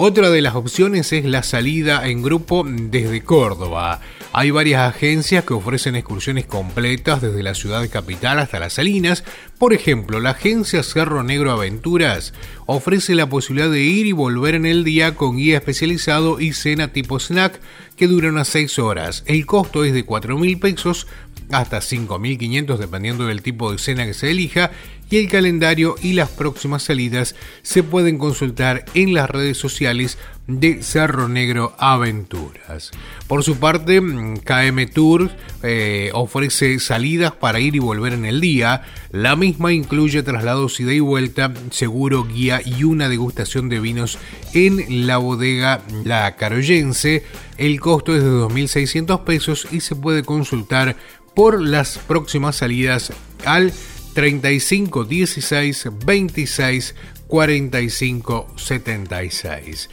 Otra 0.00 0.30
de 0.30 0.42
las 0.42 0.54
opciones 0.54 1.12
es 1.12 1.24
la 1.24 1.42
salida 1.42 2.06
en 2.06 2.22
grupo 2.22 2.64
desde 2.64 3.20
Córdoba. 3.24 4.00
Hay 4.32 4.52
varias 4.52 4.82
agencias 4.82 5.44
que 5.44 5.54
ofrecen 5.54 5.96
excursiones 5.96 6.46
completas 6.46 7.20
desde 7.20 7.42
la 7.42 7.56
ciudad 7.56 7.84
capital 7.90 8.38
hasta 8.38 8.60
las 8.60 8.74
Salinas. 8.74 9.24
Por 9.58 9.72
ejemplo, 9.72 10.20
la 10.20 10.30
agencia 10.30 10.84
Cerro 10.84 11.24
Negro 11.24 11.50
Aventuras 11.50 12.32
ofrece 12.66 13.16
la 13.16 13.28
posibilidad 13.28 13.68
de 13.68 13.80
ir 13.80 14.06
y 14.06 14.12
volver 14.12 14.54
en 14.54 14.66
el 14.66 14.84
día 14.84 15.16
con 15.16 15.36
guía 15.36 15.56
especializado 15.56 16.38
y 16.38 16.52
cena 16.52 16.92
tipo 16.92 17.18
snack 17.18 17.60
que 17.96 18.06
dura 18.06 18.28
unas 18.28 18.46
6 18.46 18.78
horas. 18.78 19.24
El 19.26 19.46
costo 19.46 19.82
es 19.82 19.92
de 19.92 20.04
4 20.04 20.38
mil 20.38 20.60
pesos 20.60 21.08
hasta 21.50 21.78
5.500 21.78 22.76
dependiendo 22.76 23.26
del 23.26 23.42
tipo 23.42 23.72
de 23.72 23.78
cena 23.78 24.06
que 24.06 24.14
se 24.14 24.30
elija 24.30 24.70
y 25.10 25.18
el 25.18 25.28
calendario 25.28 25.96
y 26.02 26.12
las 26.12 26.28
próximas 26.30 26.82
salidas 26.82 27.34
se 27.62 27.82
pueden 27.82 28.18
consultar 28.18 28.84
en 28.94 29.14
las 29.14 29.30
redes 29.30 29.58
sociales 29.58 30.18
de 30.46 30.82
Cerro 30.82 31.28
Negro 31.28 31.74
Aventuras. 31.78 32.90
Por 33.26 33.44
su 33.44 33.58
parte, 33.58 34.00
mm, 34.00 34.38
KM 34.38 34.86
Tour 34.86 35.30
eh, 35.62 36.10
ofrece 36.14 36.78
salidas 36.78 37.32
para 37.32 37.60
ir 37.60 37.76
y 37.76 37.80
volver 37.80 38.14
en 38.14 38.24
el 38.24 38.40
día. 38.40 38.82
La 39.10 39.36
misma 39.36 39.72
incluye 39.72 40.22
traslados 40.22 40.80
ida 40.80 40.94
y 40.94 41.00
vuelta, 41.00 41.52
seguro, 41.70 42.24
guía 42.24 42.62
y 42.64 42.84
una 42.84 43.10
degustación 43.10 43.68
de 43.68 43.80
vinos 43.80 44.18
en 44.54 45.06
la 45.06 45.18
bodega 45.18 45.82
La 46.04 46.34
Caroyense. 46.36 47.24
El 47.58 47.78
costo 47.80 48.16
es 48.16 48.22
de 48.22 48.30
2.600 48.30 49.24
pesos 49.24 49.68
y 49.70 49.80
se 49.80 49.96
puede 49.96 50.22
consultar 50.22 50.96
por 51.34 51.60
las 51.60 51.98
próximas 51.98 52.56
salidas 52.56 53.12
al 53.44 53.72
35 54.14 55.04
16 55.04 55.90
26 55.98 56.94
45 57.28 58.46
76. 58.56 59.88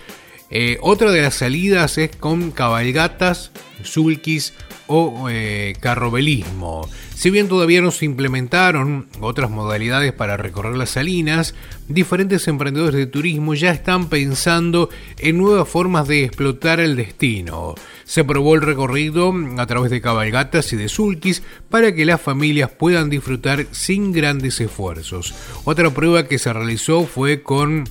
Eh, 0.58 0.78
otra 0.80 1.12
de 1.12 1.22
las 1.22 1.36
salidas 1.36 1.98
es 1.98 2.16
con 2.16 2.52
cabalgatas, 2.52 3.52
sulkis 3.84 4.54
o 4.88 5.28
eh, 5.30 5.74
carrobelismo. 5.82 6.90
Si 7.14 7.30
bien 7.30 7.50
todavía 7.50 7.82
no 7.82 7.92
se 7.92 8.06
implementaron 8.06 9.10
otras 9.20 9.50
modalidades 9.52 10.14
para 10.14 10.38
recorrer 10.38 10.78
las 10.78 10.92
salinas, 10.92 11.56
diferentes 11.90 12.48
emprendedores 12.48 12.96
de 12.96 13.06
turismo 13.06 13.54
ya 13.54 13.72
están 13.72 14.08
pensando 14.08 14.90
en 15.18 15.40
nuevas 15.40 15.68
formas 15.68 16.08
de 16.08 16.24
explotar 16.24 16.80
el 16.80 16.96
destino. 16.96 17.76
Se 18.06 18.24
probó 18.24 18.56
el 18.56 18.62
recorrido 18.62 19.34
a 19.58 19.66
través 19.68 19.92
de 19.92 20.00
cabalgatas 20.00 20.72
y 20.72 20.78
de 20.78 20.88
sulkis 20.88 21.44
para 21.70 21.94
que 21.94 22.06
las 22.06 22.22
familias 22.22 22.70
puedan 22.70 23.10
disfrutar 23.10 23.66
sin 23.72 24.14
grandes 24.14 24.62
esfuerzos. 24.62 25.36
Otra 25.66 25.90
prueba 25.90 26.30
que 26.30 26.40
se 26.40 26.54
realizó 26.54 27.06
fue 27.06 27.44
con 27.44 27.84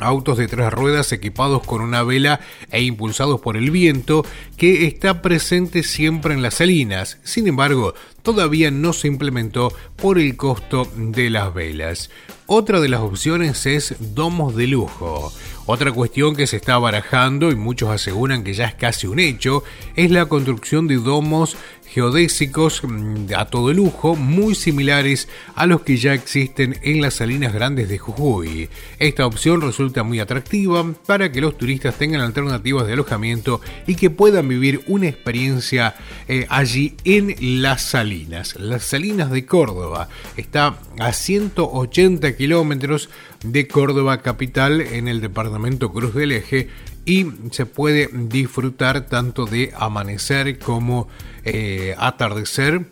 autos 0.00 0.38
de 0.38 0.48
tres 0.48 0.72
ruedas 0.72 1.12
equipados 1.12 1.62
con 1.66 1.80
una 1.80 2.02
vela 2.02 2.40
e 2.70 2.82
impulsados 2.82 3.40
por 3.40 3.56
el 3.56 3.70
viento 3.70 4.24
que 4.56 4.86
está 4.86 5.22
presente 5.22 5.82
siempre 5.82 6.34
en 6.34 6.42
las 6.42 6.54
salinas. 6.54 7.18
Sin 7.22 7.46
embargo, 7.46 7.94
todavía 8.22 8.70
no 8.70 8.92
se 8.92 9.08
implementó 9.08 9.72
por 9.96 10.18
el 10.18 10.36
costo 10.36 10.86
de 10.96 11.30
las 11.30 11.52
velas. 11.54 12.10
Otra 12.46 12.80
de 12.80 12.88
las 12.88 13.00
opciones 13.00 13.64
es 13.66 13.94
domos 14.00 14.56
de 14.56 14.66
lujo. 14.66 15.32
Otra 15.66 15.92
cuestión 15.92 16.34
que 16.34 16.48
se 16.48 16.56
está 16.56 16.78
barajando 16.78 17.52
y 17.52 17.54
muchos 17.54 17.90
aseguran 17.90 18.42
que 18.42 18.54
ya 18.54 18.64
es 18.64 18.74
casi 18.74 19.06
un 19.06 19.20
hecho 19.20 19.62
es 19.94 20.10
la 20.10 20.26
construcción 20.26 20.88
de 20.88 20.96
domos 20.96 21.56
geodésicos 21.92 22.82
mm, 22.84 23.26
a 23.36 23.46
todo 23.46 23.72
lujo 23.72 24.16
muy 24.16 24.54
similares 24.54 25.28
a 25.54 25.66
los 25.66 25.82
que 25.82 25.96
ya 25.96 26.14
existen 26.14 26.78
en 26.82 27.02
las 27.02 27.14
salinas 27.14 27.52
grandes 27.52 27.88
de 27.88 27.98
Jujuy. 27.98 28.68
Esta 28.98 29.26
opción 29.26 29.60
resulta 29.60 30.02
muy 30.02 30.20
atractiva 30.20 30.84
para 31.06 31.32
que 31.32 31.40
los 31.40 31.58
turistas 31.58 31.96
tengan 31.96 32.20
alternativas 32.20 32.86
de 32.86 32.92
alojamiento 32.92 33.60
y 33.86 33.96
que 33.96 34.10
puedan 34.10 34.48
vivir 34.48 34.82
una 34.86 35.08
experiencia 35.08 35.94
eh, 36.28 36.46
allí 36.48 36.94
en 37.04 37.62
las 37.62 37.82
salinas. 37.82 38.56
Las 38.58 38.84
salinas 38.84 39.30
de 39.30 39.44
Córdoba 39.44 40.08
está 40.36 40.78
a 40.98 41.12
180 41.12 42.36
kilómetros 42.36 43.10
de 43.42 43.66
Córdoba 43.66 44.22
capital 44.22 44.80
en 44.80 45.08
el 45.08 45.20
departamento 45.20 45.92
Cruz 45.92 46.14
del 46.14 46.32
Eje 46.32 46.68
y 47.10 47.26
se 47.50 47.66
puede 47.66 48.08
disfrutar 48.12 49.06
tanto 49.06 49.44
de 49.44 49.72
amanecer 49.76 50.60
como 50.60 51.08
eh, 51.44 51.92
atardecer 51.98 52.86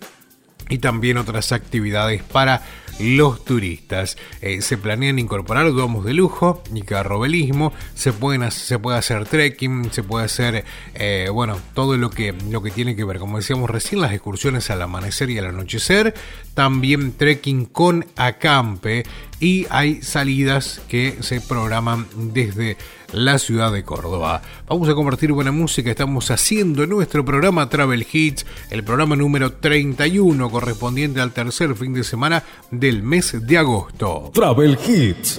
y 0.68 0.78
también 0.78 1.18
otras 1.18 1.52
actividades 1.52 2.24
para 2.24 2.62
los 2.98 3.44
turistas. 3.44 4.16
Eh, 4.42 4.60
se 4.60 4.76
planean 4.76 5.20
incorporar 5.20 5.72
domos 5.72 6.04
de 6.04 6.14
lujo 6.14 6.64
y 6.74 6.82
carrobelismo, 6.82 7.72
se, 7.94 8.12
pueden, 8.12 8.50
se 8.50 8.80
puede 8.80 8.98
hacer 8.98 9.24
trekking, 9.24 9.92
se 9.92 10.02
puede 10.02 10.24
hacer, 10.24 10.64
eh, 10.94 11.28
bueno, 11.32 11.56
todo 11.74 11.96
lo 11.96 12.10
que, 12.10 12.34
lo 12.50 12.60
que 12.60 12.72
tiene 12.72 12.96
que 12.96 13.04
ver, 13.04 13.20
como 13.20 13.36
decíamos 13.36 13.70
recién, 13.70 14.00
las 14.00 14.12
excursiones 14.12 14.68
al 14.70 14.82
amanecer 14.82 15.30
y 15.30 15.38
al 15.38 15.46
anochecer, 15.46 16.12
también 16.54 17.12
trekking 17.12 17.66
con 17.66 18.04
acampe 18.16 19.04
y 19.38 19.68
hay 19.70 20.02
salidas 20.02 20.82
que 20.88 21.18
se 21.20 21.40
programan 21.40 22.08
desde 22.16 22.76
la 23.12 23.38
ciudad 23.38 23.72
de 23.72 23.84
Córdoba. 23.84 24.42
Vamos 24.68 24.88
a 24.88 24.94
compartir 24.94 25.32
buena 25.32 25.52
música, 25.52 25.90
estamos 25.90 26.30
haciendo 26.30 26.86
nuestro 26.86 27.24
programa 27.24 27.68
Travel 27.68 28.06
Hits, 28.10 28.46
el 28.70 28.84
programa 28.84 29.16
número 29.16 29.52
31 29.52 30.50
correspondiente 30.50 31.20
al 31.20 31.32
tercer 31.32 31.74
fin 31.74 31.94
de 31.94 32.04
semana 32.04 32.42
del 32.70 33.02
mes 33.02 33.34
de 33.46 33.58
agosto. 33.58 34.30
Travel 34.34 34.78
Hits. 34.86 35.38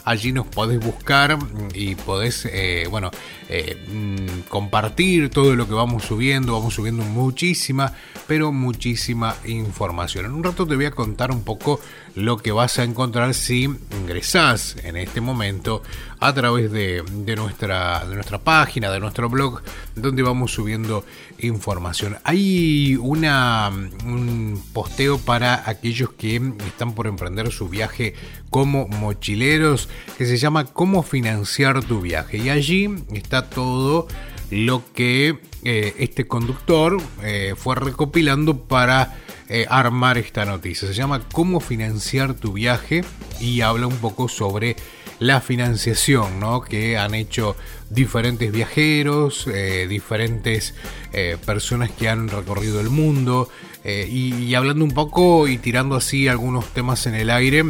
allí 0.09 0.31
nos 0.31 0.47
podés 0.47 0.79
buscar 0.79 1.37
y 1.73 1.93
podés, 1.93 2.47
eh, 2.51 2.87
bueno, 2.89 3.11
eh, 3.47 3.77
mm, 3.91 4.49
compartir 4.49 5.29
todo 5.29 5.55
lo 5.55 5.67
que 5.67 5.75
vamos 5.75 6.03
subiendo. 6.03 6.53
Vamos 6.53 6.73
subiendo 6.73 7.03
muchísima, 7.03 7.93
pero 8.27 8.51
muchísima 8.51 9.35
información. 9.45 10.25
En 10.25 10.31
un 10.31 10.43
rato 10.43 10.65
te 10.65 10.75
voy 10.75 10.85
a 10.85 10.91
contar 10.91 11.31
un 11.31 11.43
poco 11.43 11.79
lo 12.19 12.37
que 12.37 12.51
vas 12.51 12.79
a 12.79 12.83
encontrar 12.83 13.33
si 13.33 13.63
ingresás 14.01 14.75
en 14.83 14.97
este 14.97 15.21
momento 15.21 15.81
a 16.19 16.33
través 16.33 16.71
de, 16.71 17.03
nuestra, 17.35 18.05
de 18.05 18.15
nuestra 18.15 18.39
página, 18.39 18.91
de 18.91 18.99
nuestro 18.99 19.29
blog, 19.29 19.61
donde 19.95 20.21
vamos 20.21 20.51
subiendo 20.51 21.05
información. 21.39 22.17
Hay 22.25 22.97
un 22.97 24.61
posteo 24.73 25.17
para 25.17 25.63
aquellos 25.69 26.11
que 26.11 26.35
están 26.67 26.93
por 26.93 27.07
emprender 27.07 27.51
su 27.51 27.69
viaje 27.69 28.15
como 28.49 28.87
mochileros 28.87 29.87
que 30.17 30.25
se 30.25 30.37
llama 30.37 30.65
Cómo 30.65 31.03
financiar 31.03 31.83
tu 31.83 32.01
viaje. 32.01 32.37
Y 32.37 32.49
allí 32.49 32.89
está 33.13 33.49
todo 33.49 34.07
lo 34.51 34.83
que 34.93 35.39
eh, 35.63 35.95
este 35.99 36.27
conductor 36.27 36.97
eh, 37.23 37.53
fue 37.55 37.75
recopilando 37.75 38.57
para 38.57 39.15
eh, 39.51 39.65
armar 39.67 40.19
esta 40.19 40.45
noticia. 40.45 40.87
Se 40.87 40.93
llama 40.93 41.23
Cómo 41.31 41.59
financiar 41.59 42.35
tu 42.35 42.53
viaje 42.53 43.03
y 43.39 43.61
habla 43.61 43.87
un 43.87 43.97
poco 43.97 44.29
sobre 44.29 44.75
la 45.17 45.41
financiación 45.41 46.39
¿no? 46.39 46.61
que 46.61 46.99
han 46.99 47.15
hecho 47.15 47.55
diferentes 47.89 48.51
viajeros, 48.51 49.47
eh, 49.47 49.87
diferentes 49.89 50.75
eh, 51.13 51.35
personas 51.47 51.89
que 51.89 52.07
han 52.07 52.27
recorrido 52.27 52.79
el 52.79 52.91
mundo 52.91 53.49
y, 53.83 54.53
hablando 54.53 54.85
un 54.85 54.91
poco 54.91 55.47
y 55.47 55.57
tirando 55.57 55.95
así 55.95 56.27
algunos 56.27 56.65
temas 56.73 57.07
en 57.07 57.15
el 57.15 57.31
aire 57.31 57.63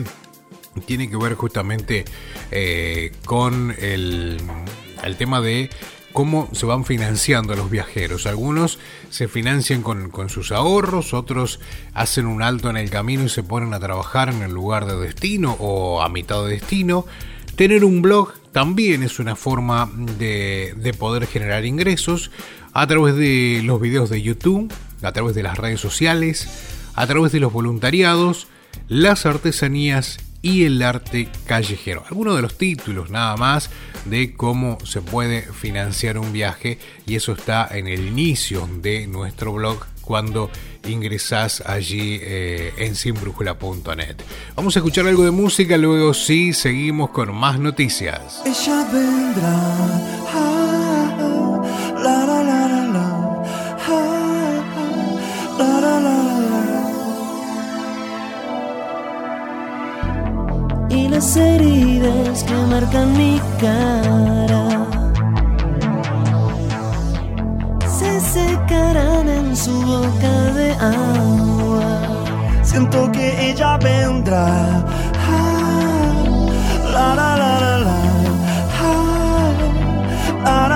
tiene 0.86 1.09
que 1.09 1.15
ver 1.15 1.36
justamente 1.36 2.03
con 3.23 3.73
el, 3.80 4.38
el 5.03 5.15
tema 5.15 5.39
de 5.39 5.69
cómo 6.14 6.49
se 6.53 6.66
van 6.66 6.86
financiando 6.86 7.55
los 7.55 7.70
viajeros. 7.70 8.26
Algunos 8.26 8.80
se 9.10 9.28
financian 9.28 9.82
con, 9.82 10.30
sus 10.30 10.51
ahorros, 10.51 11.14
otros 11.14 11.60
hacen 11.93 12.26
un 12.26 12.41
alto 12.41 12.70
en 12.70 12.78
el 12.78 12.89
camino 12.89 13.24
y 13.24 13.30
se 13.30 13.43
ponen 13.43 13.74
a 13.74 13.80
trabajar 13.80 14.30
en 14.30 14.41
el 14.41 14.51
lugar 14.51 14.86
de 14.86 14.97
destino 14.97 15.55
o 15.60 16.01
a 16.01 16.10
mitad 16.10 16.43
de 16.43 16.51
destino. 16.51 17.05
Tener 17.55 17.84
un 17.84 18.01
blog 18.01 18.34
también 18.51 19.03
es 19.03 19.20
una 19.20 19.36
forma 19.36 19.91
de 20.18 20.95
poder 20.97 21.28
generar 21.28 21.66
ingresos 21.66 22.32
a 22.74 22.88
través 22.88 23.16
de 23.16 23.62
los 23.64 23.82
videos 23.82 24.10
de 24.10 24.22
YouTube, 24.22 24.72
a 25.01 25.12
través 25.12 25.36
de 25.36 25.43
las 25.43 25.57
redes 25.57 25.80
sociales, 25.80 26.47
a 26.95 27.07
través 27.07 27.32
de 27.32 27.39
los 27.39 27.51
voluntariados, 27.51 28.47
las 28.88 29.26
artesanías 29.26 30.18
y 30.41 30.63
el 30.63 30.81
arte 30.81 31.29
callejero. 31.45 32.03
Algunos 32.09 32.35
de 32.35 32.41
los 32.41 32.57
títulos 32.57 33.09
nada 33.09 33.35
más 33.37 33.69
de 34.05 34.33
cómo 34.33 34.77
se 34.85 35.01
puede 35.01 35.41
financiar 35.41 36.17
un 36.17 36.31
viaje 36.31 36.79
y 37.05 37.15
eso 37.15 37.33
está 37.33 37.67
en 37.71 37.87
el 37.87 38.07
inicio 38.07 38.67
de 38.81 39.07
nuestro 39.07 39.53
blog 39.53 39.85
cuando 40.01 40.49
ingresás 40.87 41.61
allí 41.65 42.19
eh, 42.21 42.73
en 42.77 42.95
sinbrújula.net. 42.95 44.15
Vamos 44.55 44.75
a 44.75 44.79
escuchar 44.79 45.05
algo 45.07 45.23
de 45.23 45.31
música, 45.31 45.77
luego 45.77 46.13
sí 46.13 46.53
seguimos 46.53 47.11
con 47.11 47.33
más 47.35 47.59
noticias. 47.59 48.41
Y 60.89 61.07
las 61.07 61.35
heridas 61.37 62.43
que 62.43 62.53
marcan 62.53 63.13
mi 63.17 63.39
cara 63.59 64.87
se 67.87 68.19
secarán 68.19 69.29
en 69.29 69.55
su 69.55 69.81
boca 69.81 70.35
de 70.53 70.71
agua. 70.73 71.85
Siento 72.63 73.11
que 73.11 73.51
ella 73.51 73.77
vendrá. 73.77 74.47
Ah, 75.31 76.47
la 76.93 77.15
la 77.15 77.37
la 77.37 77.59
la 77.59 77.77
la. 77.79 77.99
Ah, 80.45 80.69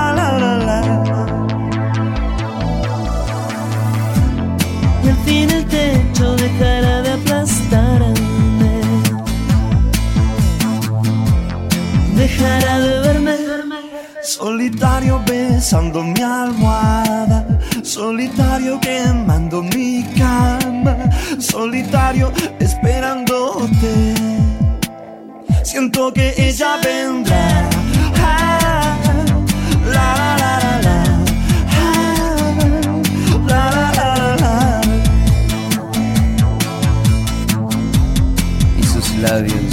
De 12.43 12.99
verme. 13.01 13.35
Solitario 14.21 15.21
besando 15.25 16.03
mi 16.03 16.21
almohada, 16.21 17.59
solitario 17.83 18.79
quemando 18.79 19.61
mi 19.63 20.03
cama, 20.17 21.09
solitario 21.39 22.31
esperándote. 22.59 24.13
Siento 25.63 26.11
que 26.13 26.33
ella 26.37 26.77
vendrá. 26.83 27.69
Y 38.77 38.83
sus 38.83 39.15
labios 39.17 39.72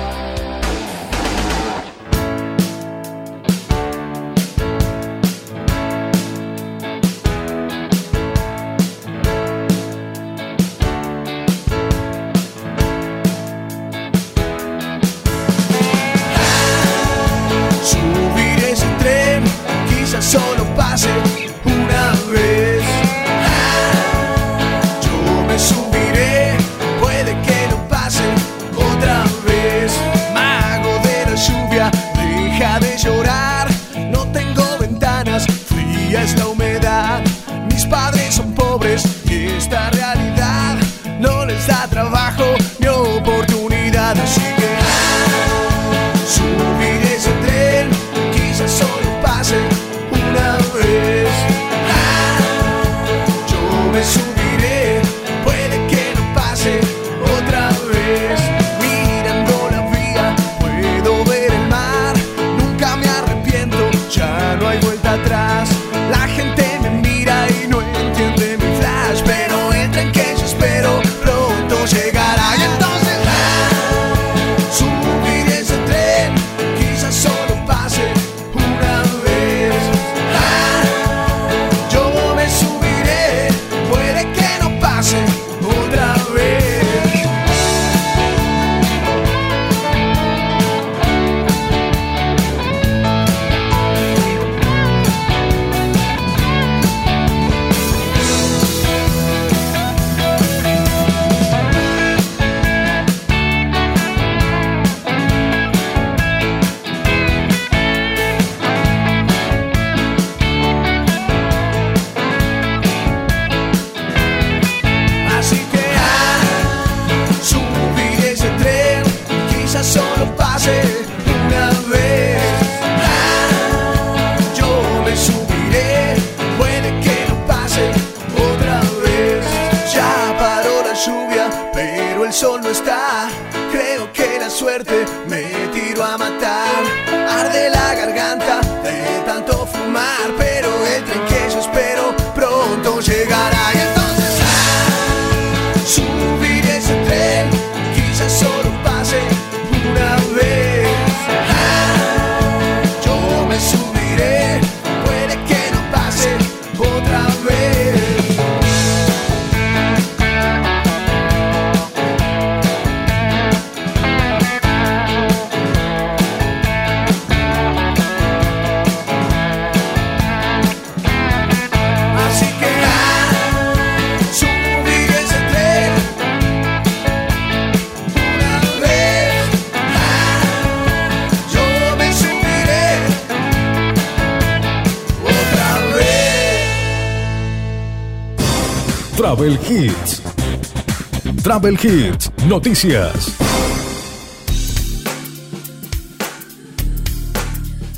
Travel 191.61 191.79
Hits, 191.83 192.31
noticias. 192.47 193.37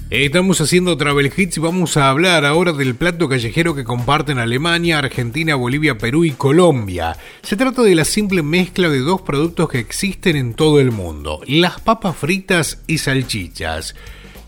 Estamos 0.10 0.60
haciendo 0.60 0.98
Travel 0.98 1.32
Hits 1.34 1.56
y 1.56 1.60
vamos 1.62 1.96
a 1.96 2.10
hablar 2.10 2.44
ahora 2.44 2.74
del 2.74 2.96
plato 2.96 3.30
callejero 3.30 3.74
que 3.74 3.86
comparten 3.86 4.38
Alemania, 4.38 5.00
Argentina, 5.00 5.56
Bolivia, 5.56 5.98
Perú 5.98 6.26
y 6.26 6.32
Colombia. 6.32 7.16
Se 7.42 7.56
trata 7.56 7.84
de 7.84 7.96
la 7.96 8.04
simple 8.04 8.44
mezcla 8.44 8.90
de 8.90 9.00
dos 9.00 9.22
productos 9.22 9.70
que 9.70 9.80
existen 9.80 10.36
en 10.36 10.56
todo 10.56 10.82
el 10.82 10.92
mundo, 10.92 11.40
las 11.48 11.80
papas 11.80 12.18
fritas 12.18 12.84
y 12.88 12.98
salchichas. 12.98 13.96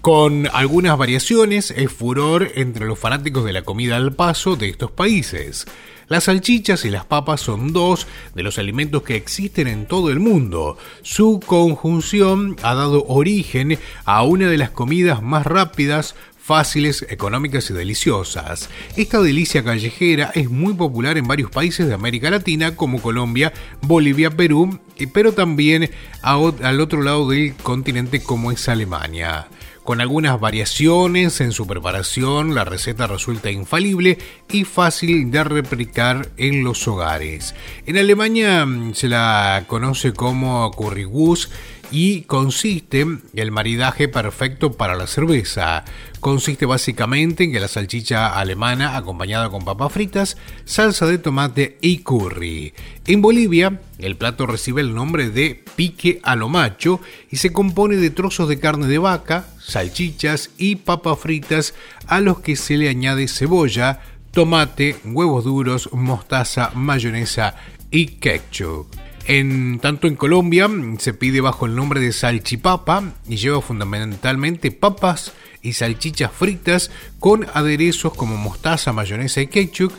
Con 0.02 0.50
algunas 0.52 0.98
variaciones, 0.98 1.72
es 1.72 1.90
furor 1.90 2.52
entre 2.56 2.86
los 2.86 3.00
fanáticos 3.00 3.46
de 3.46 3.54
la 3.54 3.62
comida 3.62 3.96
al 3.96 4.14
paso 4.14 4.58
de 4.58 4.68
estos 4.68 4.92
países. 4.92 5.66
Las 6.08 6.26
salchichas 6.26 6.86
y 6.86 6.92
las 6.92 7.06
papas 7.06 7.42
son 7.42 7.74
dos 7.74 8.06
de 8.36 8.44
los 8.44 8.60
alimentos 8.60 9.02
que 9.02 9.16
existen 9.16 9.68
en 9.68 9.88
todo 9.88 10.12
el 10.12 10.20
mundo. 10.20 10.78
Su 11.02 11.40
conjunción 11.40 12.56
ha 12.62 12.76
dado 12.76 13.06
origen 13.08 13.80
a 14.04 14.24
una 14.24 14.48
de 14.48 14.58
las 14.58 14.70
comidas 14.70 15.24
más 15.24 15.46
rápidas, 15.48 16.16
fáciles, 16.38 17.04
económicas 17.10 17.72
y 17.72 17.74
deliciosas. 17.74 18.70
Esta 18.96 19.20
delicia 19.20 19.64
callejera 19.64 20.32
es 20.36 20.52
muy 20.52 20.76
popular 20.76 21.18
en 21.18 21.28
varios 21.28 21.50
países 21.50 21.88
de 21.88 21.96
América 21.96 22.30
Latina 22.30 22.76
como 22.76 23.02
Colombia, 23.02 23.52
Bolivia, 23.82 24.30
Perú, 24.30 24.80
pero 25.12 25.34
también 25.34 25.90
al 26.22 26.80
otro 26.82 27.02
lado 27.02 27.28
del 27.30 27.56
continente 27.56 28.22
como 28.22 28.52
es 28.52 28.70
Alemania. 28.70 29.48
Con 29.86 30.02
algunas 30.02 30.40
variaciones 30.40 31.42
en 31.42 31.52
su 31.52 31.68
preparación, 31.68 32.56
la 32.56 32.66
receta 32.66 33.06
resulta 33.06 33.52
infalible 33.52 34.18
y 34.52 34.64
fácil 34.64 35.30
de 35.30 35.44
replicar 35.44 36.30
en 36.38 36.64
los 36.64 36.88
hogares. 36.88 37.54
En 37.86 37.96
Alemania 38.00 38.66
mm, 38.66 38.96
se 38.96 39.08
la 39.08 39.66
conoce 39.68 40.12
como 40.12 40.72
currywurst 40.72 41.54
y 41.92 42.22
consiste 42.24 43.06
el 43.36 43.52
maridaje 43.52 44.08
perfecto 44.08 44.72
para 44.72 44.96
la 44.96 45.06
cerveza. 45.06 45.86
Consiste 46.20 46.66
básicamente 46.66 47.44
en 47.44 47.52
que 47.52 47.60
la 47.60 47.68
salchicha 47.68 48.40
alemana 48.40 48.98
acompañada 48.98 49.52
con 49.52 49.66
papas 49.66 49.92
fritas, 49.92 50.36
salsa 50.66 51.06
de 51.06 51.20
tomate 51.20 51.78
y 51.82 52.00
curry. 52.00 52.74
En 53.06 53.22
Bolivia, 53.22 53.82
el 54.00 54.18
plato 54.18 54.48
recibe 54.48 54.82
el 54.82 54.96
nombre 54.96 55.30
de 55.30 55.64
pique 55.76 56.20
a 56.24 56.36
lo 56.36 56.50
macho 56.50 57.02
y 57.30 57.38
se 57.38 57.54
compone 57.54 57.98
de 57.98 58.10
trozos 58.10 58.50
de 58.50 58.60
carne 58.60 58.88
de 58.88 58.98
vaca, 58.98 59.46
salchichas 59.66 60.52
y 60.58 60.78
papas 60.78 61.20
fritas 61.20 61.74
a 62.08 62.20
los 62.22 62.40
que 62.40 62.56
se 62.56 62.78
le 62.78 62.90
añade 62.90 63.28
cebolla, 63.28 64.02
tomate, 64.32 64.98
huevos 65.06 65.44
duros, 65.44 65.90
mostaza, 65.94 66.72
mayonesa 66.76 67.56
y 67.92 68.08
ketchup. 68.08 68.88
En, 69.28 69.80
tanto 69.80 70.08
en 70.08 70.16
Colombia 70.16 70.70
se 71.00 71.14
pide 71.14 71.42
bajo 71.42 71.66
el 71.66 71.76
nombre 71.76 72.00
de 72.00 72.14
salchipapa 72.14 73.14
y 73.28 73.38
lleva 73.38 73.62
fundamentalmente 73.62 74.72
papas 74.72 75.34
y 75.64 75.74
salchichas 75.74 76.32
fritas 76.32 76.92
con 77.20 77.48
aderezos 77.54 78.14
como 78.14 78.38
mostaza, 78.38 78.94
mayonesa 78.94 79.42
y 79.42 79.48
ketchup. 79.48 79.92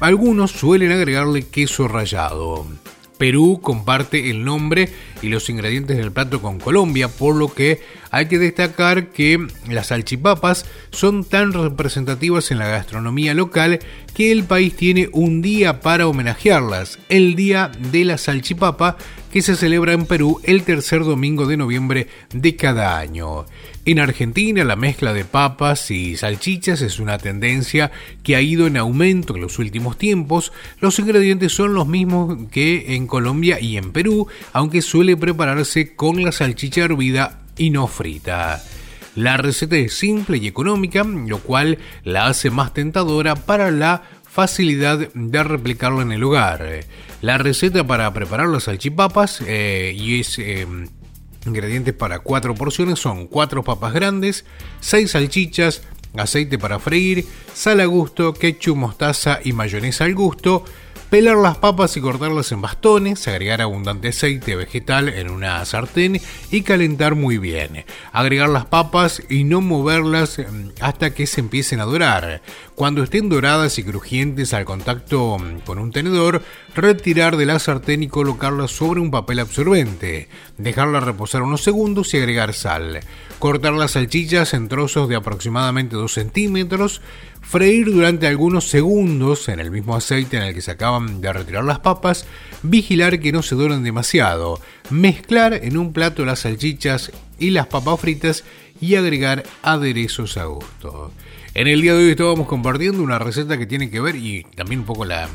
Algunos 0.00 0.50
suelen 0.50 0.90
agregarle 0.90 1.46
queso 1.46 1.86
rallado. 1.86 2.66
Perú 3.18 3.60
comparte 3.62 4.30
el 4.30 4.44
nombre 4.44 4.88
y 5.22 5.28
los 5.28 5.48
ingredientes 5.48 5.96
del 5.96 6.12
plato 6.12 6.42
con 6.42 6.58
Colombia, 6.58 7.08
por 7.08 7.36
lo 7.36 7.52
que 7.52 7.80
hay 8.10 8.26
que 8.26 8.38
destacar 8.38 9.08
que 9.08 9.46
las 9.68 9.88
salchipapas 9.88 10.66
son 10.90 11.24
tan 11.24 11.52
representativas 11.52 12.50
en 12.50 12.58
la 12.58 12.68
gastronomía 12.68 13.34
local 13.34 13.80
que 14.14 14.30
el 14.30 14.44
país 14.44 14.76
tiene 14.76 15.08
un 15.12 15.42
día 15.42 15.80
para 15.80 16.06
homenajearlas, 16.06 16.98
el 17.08 17.34
Día 17.34 17.72
de 17.90 18.04
la 18.04 18.18
Salchipapa, 18.18 18.96
que 19.34 19.42
se 19.42 19.56
celebra 19.56 19.94
en 19.94 20.06
Perú 20.06 20.40
el 20.44 20.62
tercer 20.62 21.02
domingo 21.02 21.46
de 21.46 21.56
noviembre 21.56 22.06
de 22.32 22.54
cada 22.54 22.96
año. 22.96 23.46
En 23.84 23.98
Argentina 23.98 24.62
la 24.62 24.76
mezcla 24.76 25.12
de 25.12 25.24
papas 25.24 25.90
y 25.90 26.16
salchichas 26.16 26.82
es 26.82 27.00
una 27.00 27.18
tendencia 27.18 27.90
que 28.22 28.36
ha 28.36 28.40
ido 28.40 28.68
en 28.68 28.76
aumento 28.76 29.34
en 29.34 29.40
los 29.40 29.58
últimos 29.58 29.98
tiempos. 29.98 30.52
Los 30.78 31.00
ingredientes 31.00 31.50
son 31.50 31.74
los 31.74 31.88
mismos 31.88 32.46
que 32.52 32.94
en 32.94 33.08
Colombia 33.08 33.58
y 33.58 33.76
en 33.76 33.90
Perú, 33.90 34.28
aunque 34.52 34.82
suele 34.82 35.16
prepararse 35.16 35.96
con 35.96 36.22
la 36.22 36.30
salchicha 36.30 36.82
hervida 36.82 37.40
y 37.58 37.70
no 37.70 37.88
frita. 37.88 38.62
La 39.16 39.36
receta 39.36 39.76
es 39.76 39.94
simple 39.94 40.36
y 40.36 40.46
económica, 40.46 41.02
lo 41.02 41.40
cual 41.40 41.78
la 42.04 42.26
hace 42.26 42.50
más 42.50 42.72
tentadora 42.72 43.34
para 43.34 43.72
la 43.72 44.04
facilidad 44.22 45.12
de 45.12 45.42
replicarla 45.42 46.02
en 46.02 46.12
el 46.12 46.22
hogar. 46.22 46.84
La 47.24 47.38
receta 47.38 47.86
para 47.86 48.12
preparar 48.12 48.48
las 48.48 48.64
salchipapas 48.64 49.40
eh, 49.46 49.94
y 49.96 50.20
es... 50.20 50.38
eh, 50.38 50.66
Ingredientes 51.46 51.94
para 51.94 52.18
4 52.18 52.54
porciones 52.54 52.98
son 52.98 53.26
4 53.26 53.62
papas 53.64 53.94
grandes, 53.94 54.44
6 54.80 55.10
salchichas, 55.10 55.82
aceite 56.16 56.58
para 56.58 56.78
freír, 56.78 57.24
sal 57.54 57.80
a 57.80 57.86
gusto, 57.86 58.34
ketchup, 58.34 58.76
mostaza 58.76 59.40
y 59.42 59.52
mayonesa 59.54 60.04
al 60.04 60.14
gusto. 60.14 60.64
Pelar 61.14 61.36
las 61.36 61.58
papas 61.58 61.96
y 61.96 62.00
cortarlas 62.00 62.50
en 62.50 62.60
bastones, 62.60 63.28
agregar 63.28 63.62
abundante 63.62 64.08
aceite 64.08 64.56
vegetal 64.56 65.08
en 65.08 65.30
una 65.30 65.64
sartén 65.64 66.20
y 66.50 66.62
calentar 66.62 67.14
muy 67.14 67.38
bien. 67.38 67.84
Agregar 68.10 68.48
las 68.48 68.66
papas 68.66 69.22
y 69.28 69.44
no 69.44 69.60
moverlas 69.60 70.40
mm, 70.40 70.70
hasta 70.80 71.14
que 71.14 71.28
se 71.28 71.40
empiecen 71.40 71.78
a 71.78 71.84
dorar. 71.84 72.42
Cuando 72.74 73.04
estén 73.04 73.28
doradas 73.28 73.78
y 73.78 73.84
crujientes 73.84 74.52
al 74.54 74.64
contacto 74.64 75.38
mm, 75.38 75.60
con 75.60 75.78
un 75.78 75.92
tenedor, 75.92 76.42
retirar 76.74 77.36
de 77.36 77.46
la 77.46 77.60
sartén 77.60 78.02
y 78.02 78.08
colocarlas 78.08 78.72
sobre 78.72 78.98
un 78.98 79.12
papel 79.12 79.38
absorbente. 79.38 80.28
Dejarla 80.58 80.98
reposar 80.98 81.42
unos 81.42 81.62
segundos 81.62 82.12
y 82.12 82.16
agregar 82.16 82.54
sal. 82.54 82.98
Cortar 83.38 83.74
las 83.74 83.92
salchichas 83.92 84.52
en 84.52 84.66
trozos 84.66 85.08
de 85.08 85.14
aproximadamente 85.14 85.94
2 85.94 86.12
centímetros. 86.12 87.02
Freír 87.46 87.92
durante 87.92 88.26
algunos 88.26 88.68
segundos 88.68 89.48
en 89.48 89.60
el 89.60 89.70
mismo 89.70 89.94
aceite 89.94 90.36
en 90.36 90.44
el 90.44 90.54
que 90.54 90.62
se 90.62 90.72
acaban 90.72 91.20
de 91.20 91.32
retirar 91.32 91.64
las 91.64 91.78
papas. 91.78 92.26
Vigilar 92.62 93.20
que 93.20 93.32
no 93.32 93.42
se 93.42 93.54
doren 93.54 93.84
demasiado. 93.84 94.60
Mezclar 94.90 95.54
en 95.54 95.76
un 95.76 95.92
plato 95.92 96.24
las 96.24 96.40
salchichas 96.40 97.12
y 97.38 97.50
las 97.50 97.66
papas 97.66 98.00
fritas 98.00 98.44
y 98.80 98.96
agregar 98.96 99.44
aderezos 99.62 100.36
a 100.36 100.46
gusto. 100.46 101.12
En 101.54 101.68
el 101.68 101.82
día 101.82 101.94
de 101.94 102.04
hoy 102.04 102.10
estábamos 102.10 102.48
compartiendo 102.48 103.02
una 103.02 103.18
receta 103.18 103.56
que 103.56 103.66
tiene 103.66 103.90
que 103.90 104.00
ver 104.00 104.16
y 104.16 104.44
también 104.56 104.80
un 104.80 104.86
poco 104.86 105.04
la, 105.04 105.28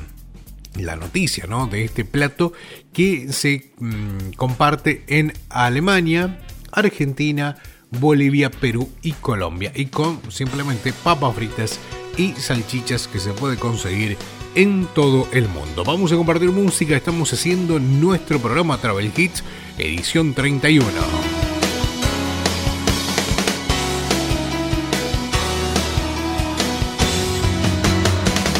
la 0.75 0.95
noticia 0.95 1.45
¿no? 1.47 1.67
de 1.67 1.85
este 1.85 2.03
plato 2.05 2.53
que 2.91 3.31
se 3.31 3.71
mm, 3.79 4.31
comparte 4.35 5.03
en 5.07 5.31
Alemania, 5.49 6.41
Argentina, 6.71 7.57
Bolivia, 7.91 8.51
Perú 8.51 8.89
y 9.01 9.13
Colombia. 9.13 9.71
Y 9.75 9.85
con 9.85 10.19
simplemente 10.31 10.91
papas 10.91 11.35
fritas 11.35 11.79
y 12.19 12.33
salchichas 12.33 13.07
que 13.07 13.19
se 13.19 13.31
puede 13.31 13.55
conseguir 13.55 14.17
en 14.53 14.87
todo 14.93 15.29
el 15.31 15.47
mundo. 15.47 15.85
Vamos 15.85 16.11
a 16.11 16.17
compartir 16.17 16.51
música, 16.51 16.97
estamos 16.97 17.31
haciendo 17.31 17.79
nuestro 17.79 18.39
programa 18.39 18.77
Travel 18.77 19.11
Hits, 19.15 19.41
edición 19.77 20.33
31. 20.33 20.85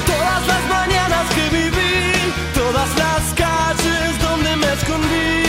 Todas 0.06 0.48
las 0.48 0.70
mañanas 0.70 1.26
que 1.36 1.58
viví, 1.58 2.32
todas 2.54 2.98
las 2.98 3.34
calles 3.34 4.22
donde 4.22 4.56
me 4.56 4.74
escondí, 4.74 5.44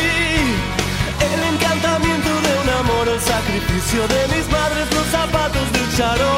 el 1.30 1.54
encantamiento 1.54 2.28
de 2.28 2.58
un 2.61 2.68
amor, 2.80 3.08
el 3.08 3.20
sacrificio 3.20 4.08
de 4.08 4.36
mis 4.36 4.50
madres, 4.50 4.92
los 4.94 5.06
zapatos 5.06 5.72
del 5.72 5.96
charol, 5.96 6.30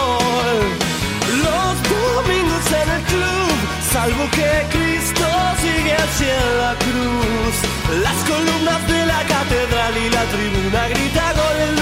que 4.32 4.50
Cristo 4.70 5.26
sigue 5.60 5.94
hacia 5.94 6.40
la 6.62 6.74
cruz, 6.84 7.54
las 8.02 8.18
columnas 8.24 8.88
de 8.88 9.06
la 9.06 9.20
catedral 9.24 9.94
y 9.96 10.10
la 10.10 10.24
tribuna 10.24 10.88
grita 10.88 11.32
gol 11.32 11.81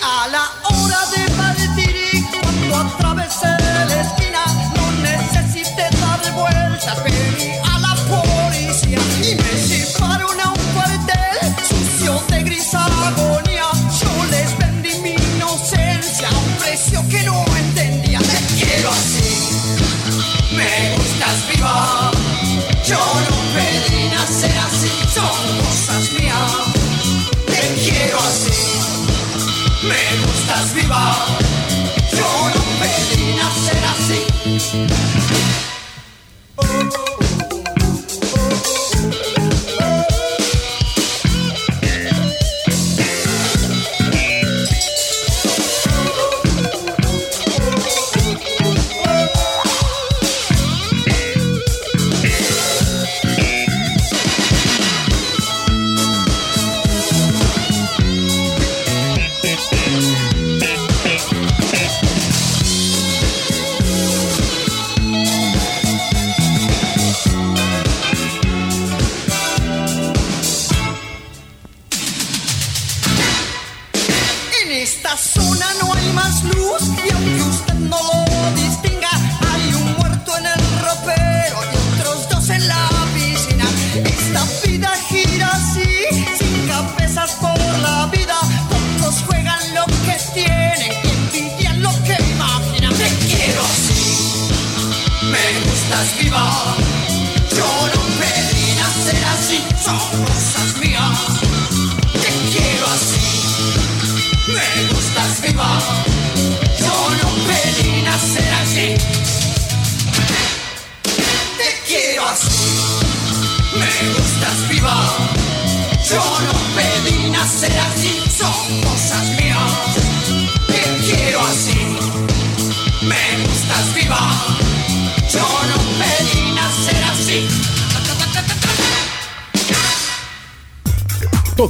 Y 0.00 0.37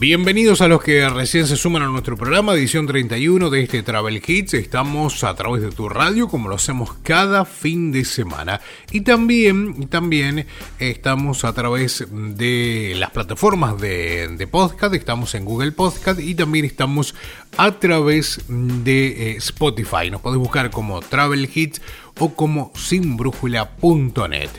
Bienvenidos 0.00 0.60
a 0.60 0.68
los 0.68 0.80
que 0.80 1.08
recién 1.08 1.48
se 1.48 1.56
suman 1.56 1.82
a 1.82 1.88
nuestro 1.88 2.16
programa, 2.16 2.54
edición 2.54 2.86
31 2.86 3.50
de 3.50 3.64
este 3.64 3.82
Travel 3.82 4.22
Hits. 4.24 4.54
Estamos 4.54 5.24
a 5.24 5.34
través 5.34 5.60
de 5.60 5.72
tu 5.72 5.88
radio, 5.88 6.28
como 6.28 6.48
lo 6.48 6.54
hacemos 6.54 6.92
cada 7.02 7.44
fin 7.44 7.90
de 7.90 8.04
semana. 8.04 8.60
Y 8.92 9.00
también, 9.00 9.88
también 9.88 10.46
estamos 10.78 11.44
a 11.44 11.52
través 11.52 12.06
de 12.12 12.94
las 12.96 13.10
plataformas 13.10 13.80
de, 13.80 14.28
de 14.28 14.46
podcast. 14.46 14.94
Estamos 14.94 15.34
en 15.34 15.44
Google 15.44 15.72
Podcast 15.72 16.20
y 16.20 16.36
también 16.36 16.64
estamos 16.64 17.16
a 17.56 17.72
través 17.80 18.40
de 18.46 19.32
eh, 19.32 19.36
Spotify. 19.38 20.12
Nos 20.12 20.20
podés 20.20 20.38
buscar 20.38 20.70
como 20.70 21.00
Travel 21.00 21.50
Hits 21.52 21.82
o 22.20 22.34
como 22.34 22.70
sinbrújula.net. 22.76 24.50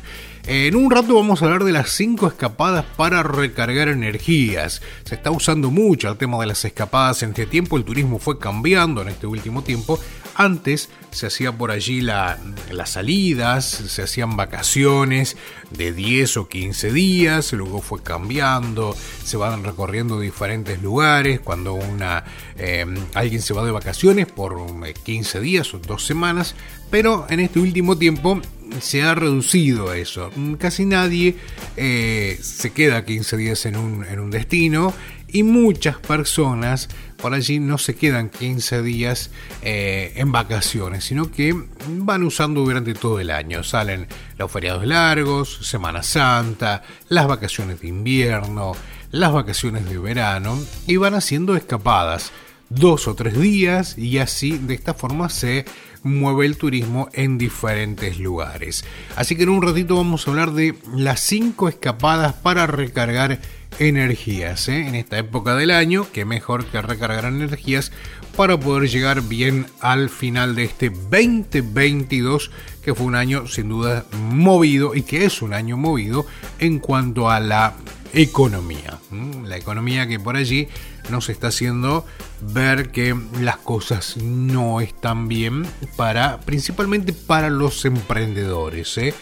En 0.48 0.76
un 0.76 0.90
rato 0.90 1.14
vamos 1.14 1.42
a 1.42 1.46
hablar 1.46 1.64
de 1.64 1.72
las 1.72 1.92
5 1.92 2.28
escapadas 2.28 2.84
para 2.98 3.22
recargar 3.22 3.88
energías. 3.88 4.82
Se 5.04 5.14
está 5.16 5.30
usando 5.30 5.70
mucho 5.70 6.10
el 6.10 6.18
tema 6.18 6.40
de 6.40 6.48
las 6.48 6.66
escapadas 6.66 7.22
en 7.22 7.30
este 7.30 7.46
tiempo, 7.46 7.78
el 7.78 7.84
turismo 7.84 8.18
fue 8.18 8.40
cambiando 8.40 9.02
en 9.04 9.10
este 9.10 9.28
último 9.28 9.62
tiempo. 9.64 10.00
Antes 10.36 10.90
se 11.12 11.28
hacía 11.28 11.52
por 11.52 11.70
allí 11.70 12.02
la- 12.02 12.40
las 12.72 12.92
salidas, 12.92 13.66
se 13.66 14.02
hacían 14.02 14.38
vacaciones 14.38 15.38
de 15.70 15.92
10 15.92 16.38
o 16.38 16.48
15 16.48 16.92
días, 16.94 17.52
luego 17.54 17.82
fue 17.82 18.02
cambiando, 18.02 18.96
se 19.24 19.38
van 19.38 19.64
recorriendo 19.64 20.20
diferentes 20.20 20.82
lugares, 20.82 21.42
cuando 21.42 21.74
una, 21.74 22.24
eh, 22.58 22.86
alguien 23.14 23.42
se 23.42 23.54
va 23.54 23.66
de 23.66 23.72
vacaciones 23.72 24.28
por 24.28 24.58
eh, 24.88 24.94
15 25.04 25.42
días 25.42 25.74
o 25.74 25.80
dos 25.80 26.06
semanas, 26.06 26.56
pero 26.90 27.26
en 27.30 27.40
este 27.40 27.60
último 27.60 27.98
tiempo 27.98 28.42
se 28.82 29.02
ha 29.02 29.16
reducido 29.16 29.94
eso. 29.94 30.32
Mm, 30.36 30.54
Casi 30.56 30.86
nadie 30.86 31.36
eh, 31.76 32.38
se 32.42 32.72
queda 32.72 33.06
15 33.06 33.38
días 33.38 33.66
en 33.66 33.76
un, 33.76 34.06
en 34.06 34.20
un 34.20 34.32
destino 34.32 34.94
y 35.28 35.44
muchas 35.44 35.98
personas 35.98 36.90
por 37.18 37.34
allí 37.34 37.60
no 37.60 37.78
se 37.78 37.96
quedan 37.96 38.30
15 38.30 38.82
días 38.82 39.30
eh, 39.62 40.14
en 40.16 40.32
vacaciones, 40.32 41.04
sino 41.04 41.32
que 41.32 41.56
van 41.88 42.24
usando 42.24 42.62
durante 42.62 42.94
todo 42.94 43.20
el 43.20 43.30
año. 43.30 43.64
Salen 43.64 44.08
los 44.38 44.52
feriados 44.52 44.86
largos, 44.86 45.60
Semana 45.62 46.02
Santa, 46.02 46.84
las 47.10 47.28
vacaciones 47.28 47.82
de 47.82 47.90
invierno, 47.90 48.74
las 49.12 49.34
vacaciones 49.34 49.90
de 49.90 49.98
verano 49.98 50.58
y 50.88 50.96
van 50.96 51.16
haciendo 51.16 51.56
escapadas 51.56 52.32
dos 52.70 53.08
o 53.08 53.16
tres 53.16 53.40
días 53.40 53.98
y 53.98 54.20
así 54.20 54.58
de 54.58 54.76
esta 54.76 54.94
forma 54.94 55.30
se 55.30 55.66
mueve 56.04 56.46
el 56.46 56.58
turismo 56.58 57.10
en 57.14 57.38
diferentes 57.38 58.20
lugares. 58.20 58.86
Así 59.16 59.36
que 59.36 59.44
en 59.44 59.50
un 59.50 59.62
ratito 59.62 59.96
vamos 59.96 60.28
a 60.28 60.32
hablar 60.32 60.52
de 60.54 60.76
las 60.96 61.20
cinco 61.20 61.70
escapadas 61.70 62.34
para 62.34 62.68
recargar 62.68 63.40
energías 63.78 64.68
¿eh? 64.68 64.88
en 64.88 64.96
esta 64.96 65.18
época 65.18 65.56
del 65.56 65.72
año, 65.72 66.08
que 66.12 66.26
mejor 66.26 66.66
que 66.66 66.82
recargar 66.82 67.26
energías 67.26 67.92
para 68.36 68.60
poder 68.60 68.90
llegar 68.90 69.22
bien 69.22 69.66
al 69.80 70.10
final 70.10 70.56
de 70.56 70.64
este 70.64 70.90
2022, 70.90 72.52
que 72.84 72.96
fue 72.96 73.06
un 73.06 73.16
año 73.16 73.48
sin 73.48 73.70
duda 73.70 74.06
movido 74.32 74.96
y 74.96 75.04
que 75.04 75.26
es 75.26 75.42
un 75.42 75.54
año 75.54 75.78
movido 75.78 76.26
en 76.60 76.80
cuanto 76.80 77.30
a 77.30 77.40
la 77.40 77.76
economía. 78.14 79.00
La 79.46 79.58
economía 79.58 80.08
que 80.08 80.20
por 80.20 80.36
allí 80.36 80.68
nos 81.10 81.30
está 81.30 81.48
haciendo 81.48 82.06
ver 82.42 82.92
que 82.92 83.16
las 83.40 83.58
cosas 83.58 84.18
no 84.18 84.82
están 84.82 85.28
bien 85.28 85.66
para 85.96 86.40
principalmente 86.42 87.14
para 87.14 87.50
los 87.50 87.86
emprendedores. 87.86 88.98
¿eh? 88.98 89.14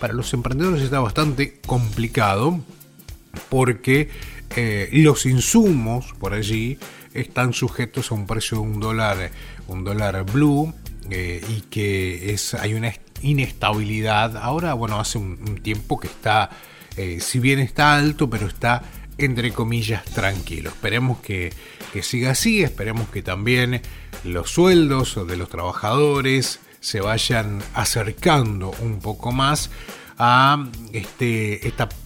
Para 0.00 0.12
los 0.12 0.32
emprendedores 0.34 0.82
está 0.82 1.00
bastante 1.00 1.60
complicado 1.66 2.60
porque 3.48 4.08
eh, 4.56 4.88
los 4.92 5.26
insumos 5.26 6.14
por 6.18 6.34
allí 6.34 6.78
están 7.14 7.52
sujetos 7.52 8.10
a 8.10 8.14
un 8.14 8.26
precio 8.26 8.58
de 8.58 8.64
un 8.64 8.80
dólar, 8.80 9.30
un 9.68 9.84
dólar 9.84 10.24
blue 10.24 10.74
eh, 11.10 11.42
y 11.48 11.62
que 11.62 12.32
es 12.32 12.54
hay 12.54 12.74
una 12.74 12.92
inestabilidad. 13.22 14.36
Ahora, 14.36 14.74
bueno, 14.74 15.00
hace 15.00 15.18
un, 15.18 15.60
tiempo 15.62 15.98
que 15.98 16.08
está, 16.08 16.50
si 17.18 17.38
bien 17.38 17.58
está 17.60 17.96
alto, 17.96 18.28
pero 18.28 18.46
está 18.46 18.82
entre 19.18 19.52
comillas 19.52 20.04
tranquilo. 20.04 20.70
Esperemos 20.70 21.18
que, 21.20 21.52
que 21.92 22.02
siga 22.02 22.32
así, 22.32 22.62
esperemos 22.62 23.08
que 23.08 23.22
también 23.22 23.80
los 24.24 24.50
sueldos 24.50 25.26
de 25.26 25.36
los 25.36 25.48
trabajadores 25.48 26.60
se 26.80 27.00
vayan 27.00 27.62
acercando 27.74 28.72
un 28.80 29.00
poco 29.00 29.32
más 29.32 29.70
a 30.18 30.66
este, 30.92 31.60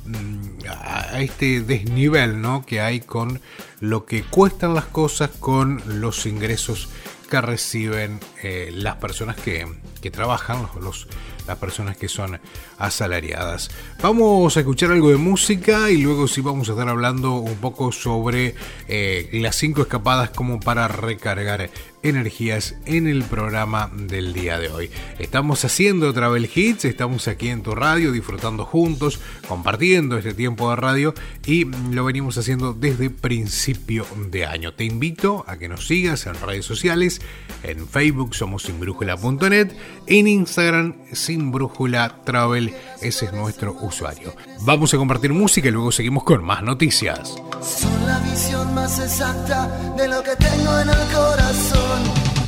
mm, 0.07 0.67
a 0.69 1.21
este 1.21 1.61
desnivel 1.61 2.41
¿no? 2.41 2.65
que 2.67 2.81
hay 2.81 3.01
con 3.01 3.41
lo 3.81 4.05
que 4.05 4.23
cuestan 4.23 4.75
las 4.75 4.87
cosas 4.87 5.31
con 5.39 5.83
los 6.01 6.27
ingresos 6.27 6.89
que 7.29 7.41
reciben 7.41 8.19
eh, 8.43 8.71
las 8.75 8.97
personas 8.97 9.37
que, 9.37 9.67
que 10.01 10.11
trabajan, 10.11 10.69
los, 10.81 11.07
las 11.47 11.59
personas 11.59 11.97
que 11.97 12.09
son 12.09 12.41
asalariadas. 12.79 13.71
Vamos 14.03 14.57
a 14.57 14.61
escuchar 14.61 14.93
algo 14.93 15.11
de 15.11 15.17
música 15.17 15.91
y 15.91 15.99
luego 15.99 16.29
sí 16.29 16.41
vamos 16.41 16.69
a 16.69 16.73
estar 16.73 16.89
hablando 16.89 17.35
un 17.35 17.57
poco 17.57 17.93
sobre 17.93 18.55
eh, 18.89 19.29
las 19.35 19.57
cinco 19.57 19.83
escapadas 19.83 20.31
como 20.31 20.61
para 20.61 20.89
recargar 20.89 21.71
energías 22.03 22.77
en 22.87 23.07
el 23.07 23.25
programa 23.25 23.91
del 23.95 24.33
día 24.33 24.59
de 24.59 24.69
hoy. 24.69 24.91
Estamos 25.19 25.65
haciendo 25.65 26.13
Travel 26.13 26.49
Hits, 26.53 26.85
estamos 26.85 27.29
aquí 27.29 27.49
en 27.49 27.63
tu 27.63 27.75
radio 27.75 28.13
disfrutando 28.13 28.65
juntos, 28.65 29.21
compartiendo 29.47 30.17
este 30.17 30.35
tiempo 30.35 30.71
de 30.71 30.77
radio 30.77 31.15
y 31.45 31.65
lo 31.65 32.05
venimos 32.05 32.39
haciendo 32.39 32.73
desde 32.73 33.11
principio 33.11 34.07
de 34.31 34.47
año. 34.47 34.73
Te 34.73 34.85
invito 34.85 35.45
a 35.47 35.59
que 35.59 35.69
nos 35.69 35.87
sigas 35.87 36.27
en 36.27 36.41
redes 36.41 36.65
sociales, 36.65 37.21
en 37.63 37.87
Facebook 37.87 38.35
somos 38.35 38.63
sinbrújula.net, 38.63 39.73
en 40.07 40.27
Instagram 40.27 40.95
sin 41.13 41.53
brújula 41.53 42.17
travel, 42.25 42.75
ese 43.01 43.27
es 43.27 43.33
nuestro 43.33 43.77
usuario. 43.81 44.35
Vamos 44.63 44.93
a 44.95 44.97
compartir 44.97 45.33
música 45.33 45.69
y 45.69 45.71
luego 45.71 45.93
seguimos 45.93 46.25
con 46.25 46.45
más 46.45 46.63
noticias. 46.63 47.37
Son 47.61 48.07
la 48.07 48.19
visión 48.21 48.75
más 48.75 48.99
exacta 48.99 49.69
de 49.97 50.09
lo 50.09 50.23
que 50.23 50.37
tengo 50.37 50.79
en 50.81 50.89
el 50.89 51.13
corazón, 51.15 52.03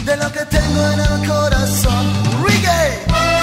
de 0.05 0.17
lo 0.17 0.33
que 0.33 0.45
tengo 0.47 0.93
en 0.93 1.01
el 1.01 1.29
corazón. 1.29 2.07
Reggae. 2.45 3.42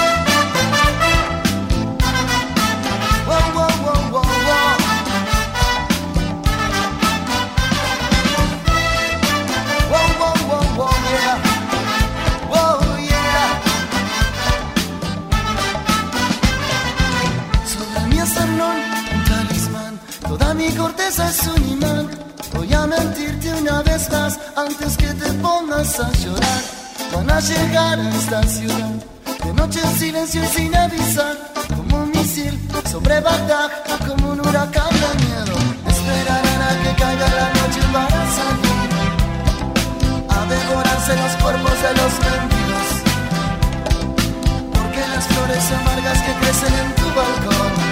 Corteza 20.80 21.28
es 21.28 21.46
un 21.46 21.68
imán. 21.72 22.10
Voy 22.54 22.72
a 22.72 22.86
mentirte 22.86 23.52
una 23.54 23.82
vez 23.82 24.10
más 24.10 24.38
antes 24.56 24.96
que 24.96 25.08
te 25.20 25.32
pongas 25.34 26.00
a 26.00 26.10
llorar. 26.12 26.62
Van 27.12 27.30
a 27.30 27.40
llegar 27.40 27.98
a 27.98 28.08
esta 28.10 28.42
ciudad 28.42 28.92
de 29.44 29.52
noche 29.54 29.80
en 29.84 29.98
silencio 29.98 30.42
y 30.42 30.46
sin 30.46 30.74
avisar. 30.74 31.36
Como 31.76 32.04
un 32.04 32.10
misil 32.10 32.58
sobre 32.90 33.20
Bagdad, 33.20 33.70
como 34.06 34.32
un 34.32 34.40
huracán 34.40 34.92
de 35.02 35.10
miedo. 35.24 35.56
Esperarán 35.92 36.62
a 36.68 36.70
que 36.82 36.92
caiga 37.02 37.28
la 37.40 37.48
noche 37.58 37.80
para 37.94 38.20
salir 38.38 38.90
a 40.36 40.40
devorarse 40.54 41.12
los 41.22 41.32
cuerpos 41.42 41.76
de 41.84 41.92
los 42.00 42.12
mendigos. 42.24 42.88
Porque 44.76 45.02
las 45.12 45.24
flores 45.26 45.64
amargas 45.78 46.18
que 46.24 46.32
crecen 46.40 46.74
en 46.82 46.94
tu 46.94 47.06
balcón 47.18 47.89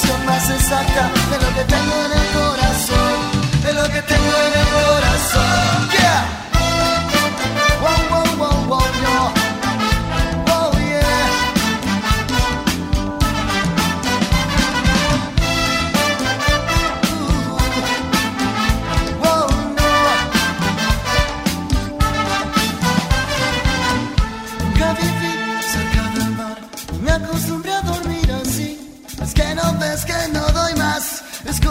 visión 0.00 0.24
más 0.24 0.50
exacta 0.50 1.10
de 1.30 1.36
lo 1.36 1.54
que 1.54 1.64
tengo 1.64 1.94
en 2.06 2.12
el 2.12 2.26
corazón, 2.32 3.62
de 3.62 3.72
lo 3.74 3.82
que 3.84 4.02
tengo 4.02 4.32
en 4.46 4.60
el 4.60 4.68
corazón. 4.68 4.99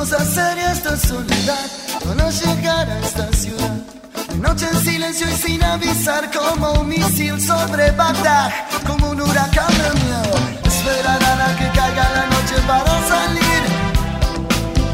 Seria 0.06 0.72
esta 0.72 0.96
soledad. 0.96 1.66
Van 2.06 2.22
a 2.22 2.30
llegar 2.30 2.90
a 2.90 3.00
esta 3.00 3.32
ciudad, 3.34 3.76
de 4.30 4.38
noche 4.38 4.66
en 4.72 4.80
silencio 4.80 5.28
y 5.30 5.34
sin 5.34 5.64
avisar, 5.64 6.32
como 6.32 6.72
un 6.74 6.88
misil 6.88 7.40
sobre 7.42 7.92
Bagdad, 7.92 8.52
como 8.88 9.10
un 9.10 9.22
huracán 9.22 9.68
de 9.68 10.00
miedo. 10.00 10.36
Esperarán 10.64 11.42
a 11.42 11.56
que 11.58 11.68
caiga 11.78 12.10
la 12.16 12.26
noche 12.28 12.56
para 12.66 12.94
salir, 13.12 13.62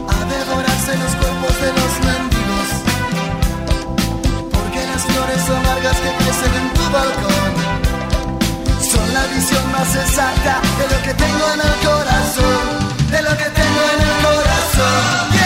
a 0.09 0.19
devorarse 0.33 0.97
los 0.97 1.13
cuerpos 1.21 1.55
de 1.61 1.69
los 1.79 1.91
mendigos. 2.07 2.69
Porque 4.53 4.87
las 4.87 5.03
flores 5.03 5.49
amargas 5.49 5.97
que 5.97 6.11
crecen 6.23 6.53
en 6.61 6.73
tu 6.73 6.83
balcón 6.89 7.51
son 8.81 9.13
la 9.13 9.25
visión 9.27 9.71
más 9.71 9.95
exacta 9.95 10.61
de 10.79 10.95
lo 10.95 11.03
que 11.03 11.13
tengo 11.13 11.45
en 11.53 11.61
el 11.61 11.75
corazón, 11.87 13.11
de 13.11 13.21
lo 13.21 13.37
que 13.37 13.54
corazón. 14.75 15.31
Yeah. 15.31 15.44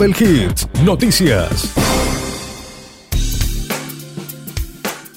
Hits, 0.00 0.68
noticias. 0.84 1.74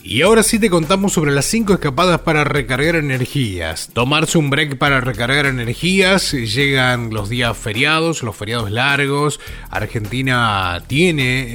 Y 0.03 0.23
ahora 0.23 0.43
sí 0.43 0.59
te 0.59 0.69
contamos 0.69 1.13
sobre 1.13 1.31
las 1.31 1.45
5 1.45 1.75
escapadas 1.75 2.19
para 2.21 2.43
recargar 2.43 2.95
energías. 2.95 3.91
Tomarse 3.93 4.37
un 4.39 4.49
break 4.49 4.77
para 4.77 4.99
recargar 4.99 5.45
energías. 5.45 6.33
Llegan 6.33 7.11
los 7.13 7.29
días 7.29 7.55
feriados, 7.55 8.23
los 8.23 8.35
feriados 8.35 8.71
largos. 8.71 9.39
Argentina 9.69 10.83
tiene 10.87 11.45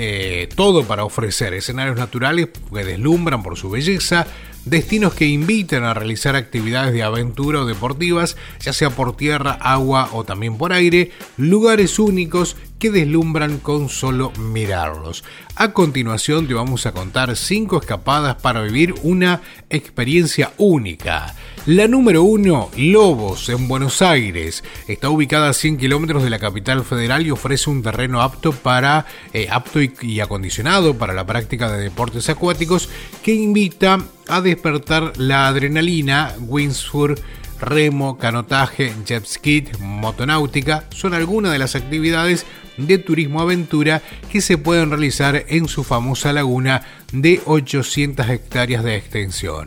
eh, 0.43 0.49
todo 0.55 0.85
para 0.85 1.05
ofrecer. 1.05 1.53
Escenarios 1.53 1.99
naturales 1.99 2.49
que 2.73 2.85
deslumbran 2.85 3.43
por 3.43 3.59
su 3.59 3.69
belleza. 3.69 4.27
Destinos 4.67 5.15
que 5.15 5.27
invitan 5.27 5.85
a 5.85 5.95
realizar 5.95 6.35
actividades 6.35 6.93
de 6.93 7.05
aventura 7.05 7.61
o 7.61 7.67
deportivas, 7.67 8.37
ya 8.59 8.73
sea 8.73 8.91
por 8.91 9.17
tierra, 9.17 9.53
agua 9.53 10.11
o 10.13 10.25
también 10.25 10.59
por 10.59 10.73
aire. 10.73 11.13
Lugares 11.37 12.01
únicos 12.01 12.57
que 12.81 12.91
deslumbran 12.91 13.59
con 13.59 13.89
solo 13.89 14.33
mirarlos. 14.33 15.23
A 15.55 15.73
continuación 15.73 16.49
te 16.49 16.55
vamos 16.55 16.85
a 16.85 16.91
contar 16.91 17.37
5 17.37 17.79
escapadas 17.79 18.35
para 18.43 18.63
vivir 18.63 18.97
una 19.05 19.41
experiencia 19.71 20.53
única. 20.59 21.37
La 21.67 21.89
número 21.89 22.23
1, 22.23 22.71
Lobos, 22.77 23.49
en 23.49 23.67
Buenos 23.67 24.01
Aires. 24.01 24.63
Está 24.87 25.11
ubicada 25.11 25.49
a 25.49 25.53
100 25.53 25.79
kilómetros 25.79 26.23
de 26.23 26.31
la 26.31 26.39
capital 26.39 26.85
federal 26.85 27.27
y 27.27 27.33
ofrece 27.33 27.69
un 27.71 27.83
terreno 27.83 28.23
apto 28.23 28.53
para 28.53 29.05
eh, 29.33 29.49
apto 29.51 29.83
y, 29.83 29.93
y 30.01 30.21
acondicionado 30.21 30.97
para 30.97 31.13
la 31.13 31.27
práctica 31.27 31.69
de 31.69 31.83
deportes 31.83 32.29
acuáticos 32.29 32.89
que 33.25 33.35
invita 33.35 33.99
a 34.29 34.41
despertar 34.41 35.15
la 35.17 35.49
adrenalina, 35.49 36.37
windsurf, 36.39 37.21
remo, 37.61 38.17
canotaje, 38.17 38.93
jet 39.05 39.25
ski, 39.27 39.65
motonáutica 39.81 40.85
son 40.91 41.15
algunas 41.15 41.51
de 41.51 41.59
las 41.59 41.75
actividades 41.75 42.47
de 42.77 42.99
turismo 42.99 43.41
aventura 43.41 44.03
que 44.31 44.41
se 44.41 44.59
pueden 44.59 44.91
realizar 44.91 45.45
en 45.49 45.69
su 45.69 45.85
famosa 45.85 46.33
laguna 46.33 46.83
de 47.13 47.41
800 47.45 48.29
hectáreas 48.29 48.85
de 48.85 48.97
extensión. 48.97 49.67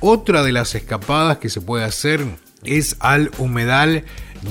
Otra 0.00 0.42
de 0.42 0.52
las 0.52 0.74
escapadas 0.74 1.38
que 1.38 1.48
se 1.48 1.60
puede 1.60 1.84
hacer 1.84 2.24
es 2.62 2.96
al 3.00 3.30
humedal 3.38 4.04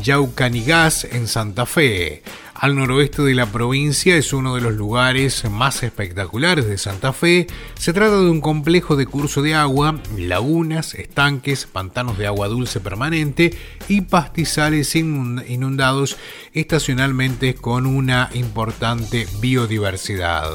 Yaucanigás 0.04 1.06
en 1.06 1.28
Santa 1.28 1.66
Fe. 1.66 2.24
Al 2.60 2.76
noroeste 2.76 3.22
de 3.22 3.36
la 3.36 3.46
provincia 3.46 4.16
es 4.16 4.34
uno 4.34 4.56
de 4.56 4.62
los 4.62 4.74
lugares 4.74 5.48
más 5.48 5.84
espectaculares 5.84 6.66
de 6.66 6.80
Santa 6.80 7.14
Fe. 7.14 7.46
Se 7.78 7.94
trata 7.94 8.20
de 8.20 8.32
un 8.32 8.42
complejo 8.42 8.96
de 8.96 9.06
curso 9.06 9.44
de 9.44 9.54
agua, 9.54 10.02
lagunas, 10.18 10.96
estanques, 10.96 11.68
pantanos 11.68 12.18
de 12.18 12.26
agua 12.26 12.48
dulce 12.48 12.80
permanente 12.80 13.56
y 13.88 14.02
pastizales 14.02 14.96
inundados 14.96 16.18
estacionalmente 16.52 17.54
con 17.54 17.86
una 17.86 18.32
importante 18.34 19.28
biodiversidad. 19.40 20.50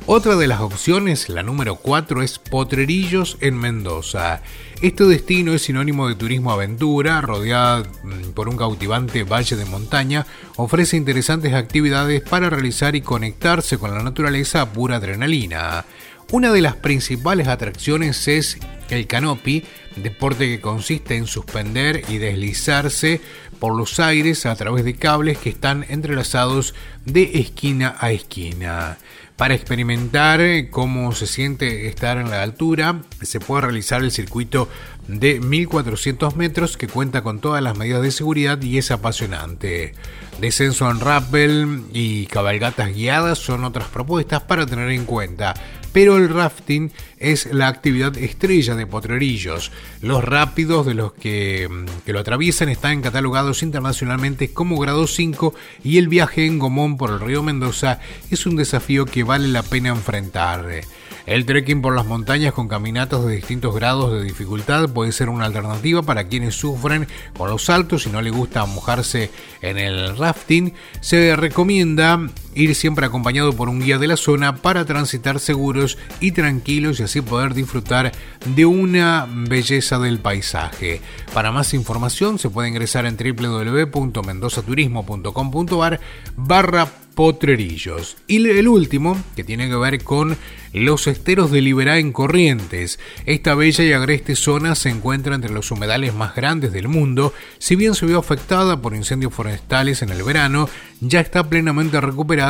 Otra 0.07 0.35
de 0.35 0.47
las 0.47 0.61
opciones, 0.61 1.29
la 1.29 1.43
número 1.43 1.75
4, 1.75 2.23
es 2.23 2.39
Potrerillos 2.39 3.37
en 3.39 3.59
Mendoza. 3.59 4.41
Este 4.81 5.05
destino 5.05 5.53
es 5.53 5.61
sinónimo 5.61 6.07
de 6.07 6.15
turismo 6.15 6.51
aventura, 6.51 7.21
rodeada 7.21 7.83
mm, 8.01 8.31
por 8.33 8.49
un 8.49 8.57
cautivante 8.57 9.23
valle 9.23 9.55
de 9.55 9.65
montaña, 9.65 10.25
ofrece 10.55 10.97
interesantes 10.97 11.53
actividades 11.53 12.21
para 12.21 12.49
realizar 12.49 12.95
y 12.95 13.01
conectarse 13.01 13.77
con 13.77 13.93
la 13.93 14.01
naturaleza 14.01 14.73
pura 14.73 14.95
adrenalina. 14.95 15.85
Una 16.31 16.51
de 16.51 16.61
las 16.61 16.77
principales 16.77 17.47
atracciones 17.47 18.27
es 18.27 18.57
el 18.89 19.05
canopy, 19.05 19.63
deporte 19.97 20.47
que 20.47 20.61
consiste 20.61 21.15
en 21.15 21.27
suspender 21.27 22.03
y 22.09 22.17
deslizarse 22.17 23.21
por 23.59 23.77
los 23.77 23.99
aires 23.99 24.47
a 24.47 24.55
través 24.55 24.83
de 24.83 24.95
cables 24.95 25.37
que 25.37 25.49
están 25.49 25.85
entrelazados 25.89 26.73
de 27.05 27.39
esquina 27.39 27.97
a 27.99 28.11
esquina. 28.11 28.97
Para 29.41 29.55
experimentar 29.55 30.39
cómo 30.69 31.13
se 31.13 31.25
siente 31.25 31.87
estar 31.87 32.19
en 32.19 32.29
la 32.29 32.43
altura, 32.43 33.01
se 33.23 33.39
puede 33.39 33.63
realizar 33.63 34.03
el 34.03 34.11
circuito 34.11 34.69
de 35.07 35.39
1400 35.39 36.35
metros 36.35 36.77
que 36.77 36.87
cuenta 36.87 37.23
con 37.23 37.39
todas 37.39 37.63
las 37.63 37.75
medidas 37.75 38.03
de 38.03 38.11
seguridad 38.11 38.61
y 38.61 38.77
es 38.77 38.91
apasionante. 38.91 39.95
Descenso 40.39 40.91
en 40.91 40.99
rappel 40.99 41.85
y 41.91 42.27
cabalgatas 42.27 42.93
guiadas 42.93 43.39
son 43.39 43.63
otras 43.63 43.87
propuestas 43.87 44.43
para 44.43 44.67
tener 44.67 44.91
en 44.91 45.05
cuenta 45.05 45.55
pero 45.93 46.17
el 46.17 46.29
rafting 46.29 46.91
es 47.17 47.47
la 47.51 47.67
actividad 47.67 48.17
estrella 48.17 48.75
de 48.75 48.87
Potrerillos. 48.87 49.71
Los 50.01 50.23
rápidos 50.23 50.85
de 50.85 50.93
los 50.93 51.13
que, 51.13 51.69
que, 52.05 52.13
lo 52.13 52.19
atraviesan 52.19 52.69
están 52.69 53.01
catalogados 53.01 53.63
internacionalmente 53.63 54.51
como 54.51 54.77
grado 54.77 55.07
5 55.07 55.53
y 55.83 55.97
el 55.97 56.07
viaje 56.07 56.45
en 56.45 56.59
gomón 56.59 56.97
por 56.97 57.11
el 57.11 57.19
río 57.19 57.43
Mendoza 57.43 57.99
es 58.29 58.45
un 58.45 58.55
desafío 58.55 59.05
que 59.05 59.23
vale 59.23 59.47
la 59.47 59.63
pena 59.63 59.89
enfrentar. 59.89 60.81
El 61.25 61.45
trekking 61.45 61.81
por 61.81 61.95
las 61.95 62.05
montañas 62.05 62.53
con 62.53 62.67
caminatas 62.67 63.23
de 63.25 63.35
distintos 63.35 63.75
grados 63.75 64.11
de 64.11 64.23
dificultad 64.23 64.89
puede 64.89 65.11
ser 65.11 65.29
una 65.29 65.45
alternativa 65.45 66.01
para 66.01 66.27
quienes 66.27 66.55
sufren 66.55 67.07
con 67.37 67.49
los 67.49 67.65
saltos 67.65 68.07
y 68.07 68.09
no 68.09 68.21
les 68.21 68.33
gusta 68.33 68.65
mojarse 68.65 69.29
en 69.61 69.77
el 69.77 70.17
rafting. 70.17 70.73
Se 70.99 71.35
recomienda 71.35 72.19
ir 72.55 72.73
siempre 72.75 73.05
acompañado 73.05 73.53
por 73.53 73.69
un 73.69 73.79
guía 73.79 73.97
de 73.97 74.07
la 74.07 74.17
zona 74.17 74.57
para 74.57 74.83
transitar 74.85 75.39
seguros 75.39 75.97
y 76.19 76.31
tranquilos 76.31 76.99
y 76.99 77.03
así 77.03 77.21
poder 77.21 77.53
disfrutar 77.53 78.11
de 78.45 78.65
una 78.65 79.27
belleza 79.29 79.99
del 79.99 80.19
paisaje. 80.19 80.99
Para 81.33 81.51
más 81.51 81.73
información 81.73 82.39
se 82.39 82.49
puede 82.49 82.69
ingresar 82.69 83.05
en 83.05 83.17
www.mendozaturismo.com.ar 83.17 85.99
barra 86.35 86.87
potrerillos. 87.15 88.17
Y 88.27 88.47
el 88.49 88.67
último, 88.67 89.21
que 89.35 89.43
tiene 89.43 89.69
que 89.69 89.75
ver 89.75 90.03
con 90.03 90.37
los 90.73 91.07
esteros 91.07 91.51
de 91.51 91.61
Liberá 91.61 91.97
en 91.97 92.13
Corrientes. 92.13 92.99
Esta 93.25 93.55
bella 93.55 93.83
y 93.83 93.91
agreste 93.91 94.35
zona 94.35 94.75
se 94.75 94.89
encuentra 94.89 95.35
entre 95.35 95.51
los 95.51 95.69
humedales 95.71 96.13
más 96.13 96.33
grandes 96.33 96.71
del 96.71 96.87
mundo. 96.87 97.33
Si 97.59 97.75
bien 97.75 97.93
se 97.93 98.05
vio 98.05 98.19
afectada 98.19 98.81
por 98.81 98.95
incendios 98.95 99.33
forestales 99.33 100.01
en 100.01 100.09
el 100.09 100.23
verano, 100.23 100.69
ya 101.01 101.19
está 101.19 101.49
plenamente 101.49 101.99
recuperada 101.99 102.40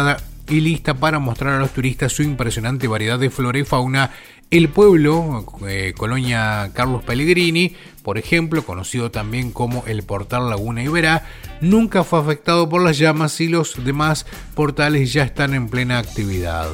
y 0.48 0.60
lista 0.60 0.94
para 0.94 1.20
mostrar 1.20 1.56
a 1.56 1.60
los 1.60 1.72
turistas 1.72 2.12
su 2.12 2.24
impresionante 2.24 2.88
variedad 2.88 3.20
de 3.20 3.30
flora 3.30 3.60
y 3.60 3.64
fauna. 3.64 4.12
El 4.50 4.68
pueblo, 4.68 5.46
eh, 5.66 5.94
Colonia 5.96 6.72
Carlos 6.74 7.04
Pellegrini, 7.04 7.74
por 8.04 8.18
ejemplo, 8.18 8.66
conocido 8.66 9.10
también 9.10 9.52
como 9.52 9.86
el 9.88 10.04
Portal 10.04 10.50
Laguna 10.50 10.84
Iberá, 10.84 11.26
nunca 11.62 12.04
fue 12.04 12.20
afectado 12.20 12.68
por 12.68 12.84
las 12.84 12.98
llamas 12.98 13.40
y 13.40 13.48
los 13.48 13.82
demás 13.86 14.26
portales 14.54 15.14
ya 15.14 15.24
están 15.24 15.54
en 15.54 15.70
plena 15.70 16.00
actividad. 16.00 16.70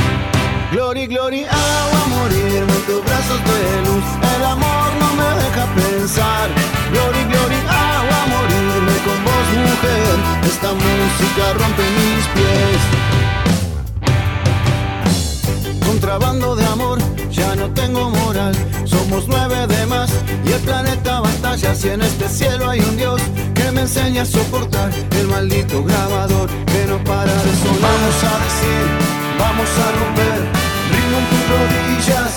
Glory, 0.72 1.08
glory, 1.08 1.44
agua 1.46 2.00
a 2.04 2.08
morirme 2.08 2.74
en 2.74 2.86
tus 2.88 3.04
brazos 3.06 3.40
de 3.50 3.82
luz. 3.88 4.06
El 4.36 4.44
amor 4.44 4.90
no 5.00 5.10
me 5.20 5.30
deja 5.44 5.66
pensar. 5.76 6.50
Glory, 6.92 7.24
glory, 7.32 7.60
agua 7.68 8.18
a 8.24 8.28
morirme 8.34 8.96
con 9.06 9.18
vos, 9.26 9.48
mujer. 9.68 10.16
Esta 10.46 10.72
música 10.74 11.54
rompe 11.60 11.84
mis 11.98 12.26
pies. 12.36 13.03
Contrabando 16.04 16.54
de 16.58 16.66
amor, 16.66 17.00
ya 17.32 17.56
no 17.56 17.70
tengo 17.70 18.10
moral. 18.10 18.54
Somos 18.84 19.26
nueve 19.30 19.66
de 19.68 19.86
más 19.86 20.12
y 20.46 20.52
el 20.52 20.60
planeta 20.60 21.22
batalla. 21.22 21.74
Si 21.74 21.88
en 21.88 22.02
este 22.02 22.28
cielo 22.28 22.70
hay 22.70 22.82
un 22.82 22.98
Dios 22.98 23.22
que 23.56 23.72
me 23.72 23.82
enseña 23.84 24.24
a 24.24 24.26
soportar 24.26 24.92
el 25.12 25.28
maldito 25.30 25.82
grabador 25.82 26.50
que 26.66 26.86
no 26.88 27.02
para 27.06 27.32
de 27.32 27.56
sonar. 27.56 27.80
Vamos 27.80 28.22
a 28.22 28.34
decir, 28.44 28.86
vamos 29.40 29.70
a 29.80 29.92
romper, 30.00 30.40
ritmo 30.92 31.20
en 31.20 31.28
tus 31.32 31.44
rodillas. 31.54 32.32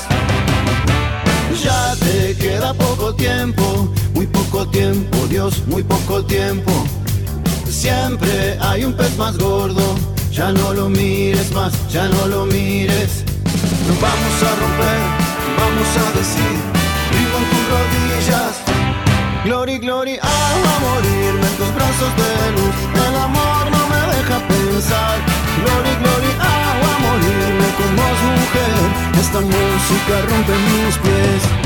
Ya 1.65 1.97
te 1.97 2.37
queda 2.37 2.73
poco 2.73 3.17
tiempo, 3.17 3.93
muy 4.15 4.29
poco 4.29 4.69
tiempo, 4.69 5.27
Dios, 5.27 5.65
muy 5.67 5.83
poco 5.83 6.25
tiempo. 6.25 6.71
Siempre 7.69 8.59
hay 8.61 8.85
un 8.85 8.93
pez 8.93 9.17
más 9.19 9.37
gordo, 9.37 9.97
ya 10.31 10.53
no 10.53 10.73
lo 10.73 10.89
mires 10.89 11.51
más, 11.51 11.73
ya 11.91 12.07
no 12.07 12.29
lo 12.29 12.47
mires. 12.47 13.25
Nos 13.87 14.01
vamos 14.01 14.37
a 14.43 14.51
romper, 14.63 15.01
vamos 15.61 15.91
a 16.03 16.19
decir, 16.19 16.57
y 17.13 17.23
con 17.31 17.43
tus 17.51 17.65
rodillas, 17.73 18.55
glory, 19.45 19.79
glory, 19.79 20.19
a 20.21 20.37
morirme 20.81 21.47
en 21.47 21.57
tus 21.57 21.73
brazos 21.73 22.11
de 22.21 22.53
luz. 22.57 22.77
El 22.95 23.17
amor 23.17 23.63
no 23.71 23.83
me 23.93 24.01
deja 24.17 24.39
pensar, 24.49 25.17
glory, 25.63 25.95
glory, 26.03 26.33
a 26.41 26.53
morirme 27.05 27.69
con 27.79 27.91
vos, 27.95 28.19
mujer. 28.41 29.21
Esta 29.21 29.41
música 29.41 30.15
rompe 30.31 30.53
mis 30.53 30.97
pies. 30.99 31.66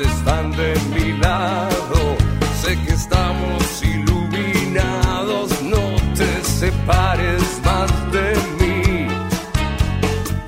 están 0.00 0.50
de 0.52 0.74
mi 0.94 1.12
lado. 1.18 2.16
Sé 2.62 2.76
que 2.82 2.92
estamos 2.92 3.82
iluminados, 3.82 5.62
no 5.62 5.84
te 6.14 6.44
separes 6.44 7.42
más 7.64 7.90
de 8.12 8.34
mí. 8.58 9.06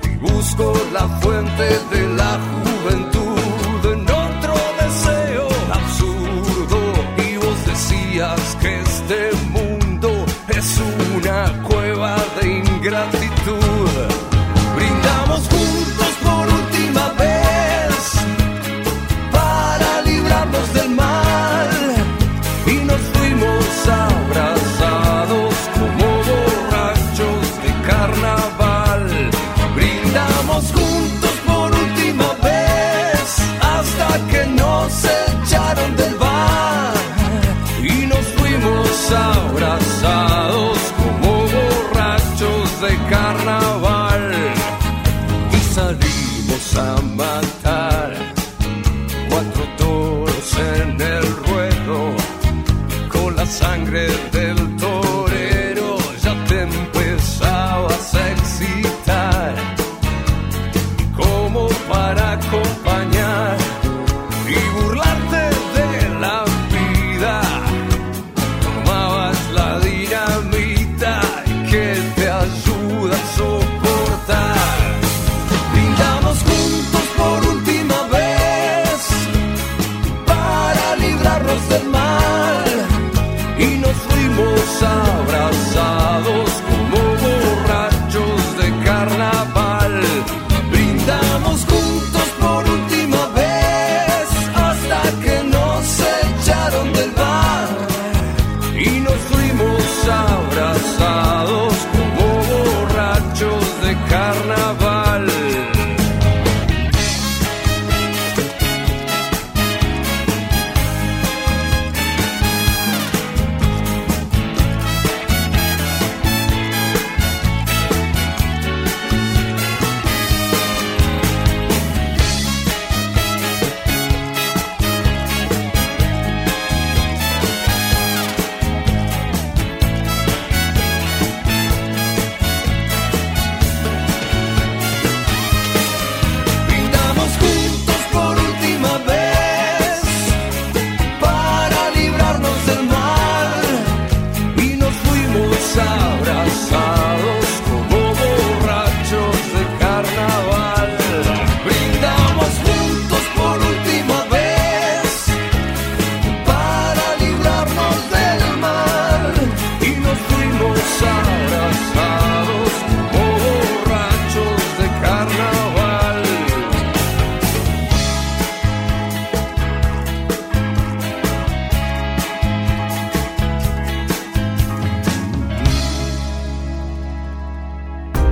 Y 0.03 0.17
busco 0.17 0.73
la 0.93 1.07
fuente 1.21 1.79
de 1.91 2.07
la 2.15 2.31
justicia 2.33 2.68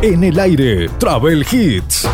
En 0.08 0.24
el 0.24 0.40
aire, 0.40 0.88
Travel 1.00 1.46
Hits. 1.52 2.08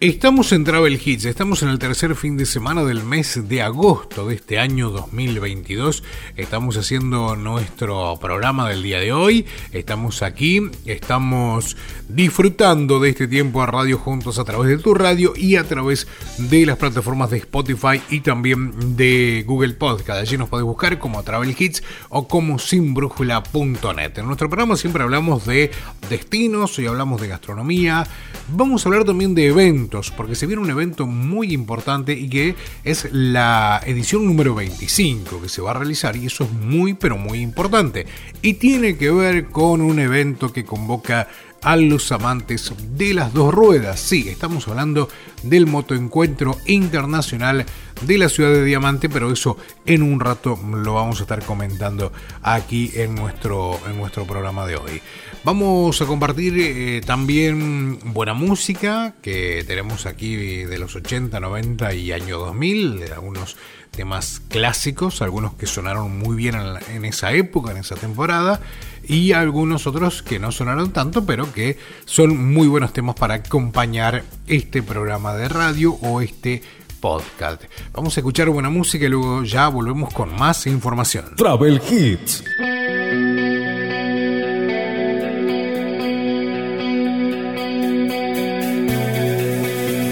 Estamos 0.00 0.50
en 0.50 0.64
Travel 0.64 1.00
Hits, 1.04 1.26
estamos 1.26 1.62
en 1.62 1.68
el 1.68 1.78
tercer 1.78 2.16
fin 2.16 2.36
de 2.36 2.44
semana 2.44 2.82
del 2.82 3.04
mes 3.04 3.48
de 3.48 3.62
agosto 3.62 4.26
de 4.26 4.34
este 4.34 4.58
año 4.58 4.90
2022. 4.90 6.02
Estamos 6.40 6.78
haciendo 6.78 7.36
nuestro 7.36 8.18
programa 8.18 8.66
del 8.66 8.82
día 8.82 8.98
de 8.98 9.12
hoy. 9.12 9.44
Estamos 9.72 10.22
aquí, 10.22 10.62
estamos 10.86 11.76
disfrutando 12.08 12.98
de 12.98 13.10
este 13.10 13.28
tiempo 13.28 13.60
a 13.60 13.66
radio 13.66 13.98
juntos 13.98 14.38
a 14.38 14.44
través 14.44 14.68
de 14.68 14.78
tu 14.78 14.94
radio 14.94 15.34
y 15.36 15.56
a 15.56 15.64
través 15.64 16.08
de 16.38 16.64
las 16.64 16.78
plataformas 16.78 17.28
de 17.30 17.36
Spotify 17.36 18.00
y 18.08 18.20
también 18.20 18.96
de 18.96 19.44
Google 19.46 19.74
Podcast. 19.74 20.22
Allí 20.22 20.38
nos 20.38 20.48
podés 20.48 20.64
buscar 20.64 20.98
como 20.98 21.22
Travel 21.22 21.54
Hits 21.56 21.82
o 22.08 22.26
como 22.26 22.58
sinbrújula.net. 22.58 24.18
En 24.18 24.26
nuestro 24.26 24.48
programa 24.48 24.78
siempre 24.78 25.02
hablamos 25.02 25.44
de 25.44 25.70
destinos 26.08 26.78
y 26.78 26.86
hablamos 26.86 27.20
de 27.20 27.28
gastronomía. 27.28 28.06
Vamos 28.48 28.84
a 28.84 28.88
hablar 28.88 29.04
también 29.04 29.34
de 29.34 29.46
eventos 29.46 30.10
porque 30.10 30.34
se 30.34 30.46
viene 30.46 30.62
un 30.62 30.70
evento 30.70 31.06
muy 31.06 31.52
importante 31.52 32.14
y 32.14 32.30
que 32.30 32.54
es 32.82 33.08
la 33.12 33.82
edición 33.84 34.24
número 34.24 34.54
25 34.54 35.42
que 35.42 35.48
se 35.50 35.60
va 35.60 35.72
a 35.72 35.74
realizar 35.74 36.16
y 36.16 36.29
eso 36.32 36.44
es 36.44 36.52
muy 36.52 36.94
pero 36.94 37.16
muy 37.16 37.40
importante. 37.40 38.06
Y 38.42 38.54
tiene 38.54 38.96
que 38.96 39.10
ver 39.10 39.46
con 39.46 39.80
un 39.80 39.98
evento 39.98 40.52
que 40.52 40.64
convoca 40.64 41.28
a 41.62 41.76
los 41.76 42.10
amantes 42.12 42.72
de 42.96 43.14
las 43.14 43.34
dos 43.34 43.52
ruedas. 43.52 44.00
Sí, 44.00 44.28
estamos 44.28 44.66
hablando 44.68 45.08
del 45.42 45.66
motoencuentro 45.66 46.56
internacional 46.66 47.66
de 48.00 48.18
la 48.18 48.28
ciudad 48.28 48.50
de 48.50 48.64
Diamante, 48.64 49.08
pero 49.08 49.30
eso 49.30 49.58
en 49.84 50.02
un 50.02 50.20
rato 50.20 50.58
lo 50.72 50.94
vamos 50.94 51.20
a 51.20 51.22
estar 51.24 51.44
comentando 51.44 52.12
aquí 52.42 52.92
en 52.94 53.14
nuestro, 53.14 53.78
en 53.88 53.98
nuestro 53.98 54.24
programa 54.24 54.66
de 54.66 54.76
hoy. 54.76 55.02
Vamos 55.44 56.00
a 56.00 56.06
compartir 56.06 56.54
eh, 56.58 57.00
también 57.04 57.98
buena 58.12 58.32
música 58.32 59.14
que 59.22 59.64
tenemos 59.66 60.06
aquí 60.06 60.36
de 60.36 60.78
los 60.78 60.96
80, 60.96 61.38
90 61.40 61.92
y 61.94 62.12
año 62.12 62.38
2000, 62.38 63.12
algunos 63.12 63.56
temas 63.90 64.40
clásicos, 64.48 65.20
algunos 65.22 65.54
que 65.54 65.66
sonaron 65.66 66.18
muy 66.18 66.36
bien 66.36 66.54
en, 66.54 66.74
la- 66.74 66.80
en 66.92 67.04
esa 67.04 67.32
época, 67.32 67.70
en 67.72 67.78
esa 67.78 67.96
temporada, 67.96 68.60
y 69.06 69.32
algunos 69.32 69.86
otros 69.86 70.22
que 70.22 70.38
no 70.38 70.52
sonaron 70.52 70.92
tanto, 70.92 71.24
pero 71.26 71.52
que 71.52 71.78
son 72.04 72.52
muy 72.52 72.68
buenos 72.68 72.92
temas 72.92 73.14
para 73.16 73.34
acompañar 73.34 74.24
este 74.46 74.82
programa 74.82 75.34
de 75.34 75.48
radio 75.48 75.92
o 76.02 76.20
este 76.20 76.62
podcast. 77.00 77.62
Vamos 77.92 78.16
a 78.16 78.20
escuchar 78.20 78.48
buena 78.50 78.70
música 78.70 79.06
y 79.06 79.08
luego 79.08 79.42
ya 79.44 79.68
volvemos 79.68 80.12
con 80.12 80.34
más 80.36 80.66
información. 80.66 81.34
Travel 81.36 81.80
Hits. 81.90 82.44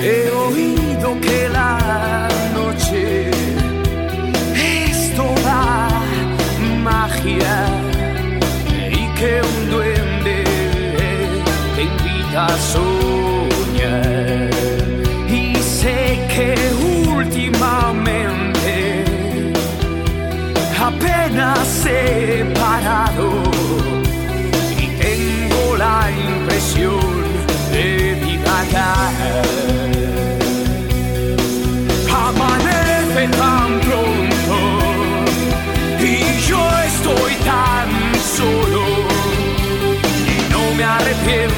He 0.03 0.31
oído 0.31 1.21
que 1.21 1.49
la 1.49 2.08
magia 7.19 7.67
y 8.91 9.07
que 9.19 9.41
un 9.43 9.71
duende 9.71 10.45
te 11.75 11.83
invita 11.83 12.47
a 12.47 12.59
soñar. 12.59 14.51
Y 15.29 15.57
sé 15.57 16.21
que 16.29 16.55
últimamente 17.09 19.05
apenas 20.81 21.87
he 21.87 22.45
parado 22.59 23.43
y 24.79 24.87
tengo 25.03 25.77
la 25.77 26.11
impresión 26.11 27.01
de 27.73 28.15
divagar. 28.25 29.68
Me 41.29 41.58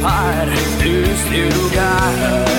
posible 0.00 0.10
escapar 0.10 0.48
de 0.78 1.12
este 1.12 1.50
lugar. 1.56 2.49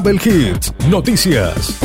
Travel 0.00 0.20
Hits, 0.24 0.72
noticias. 0.88 1.76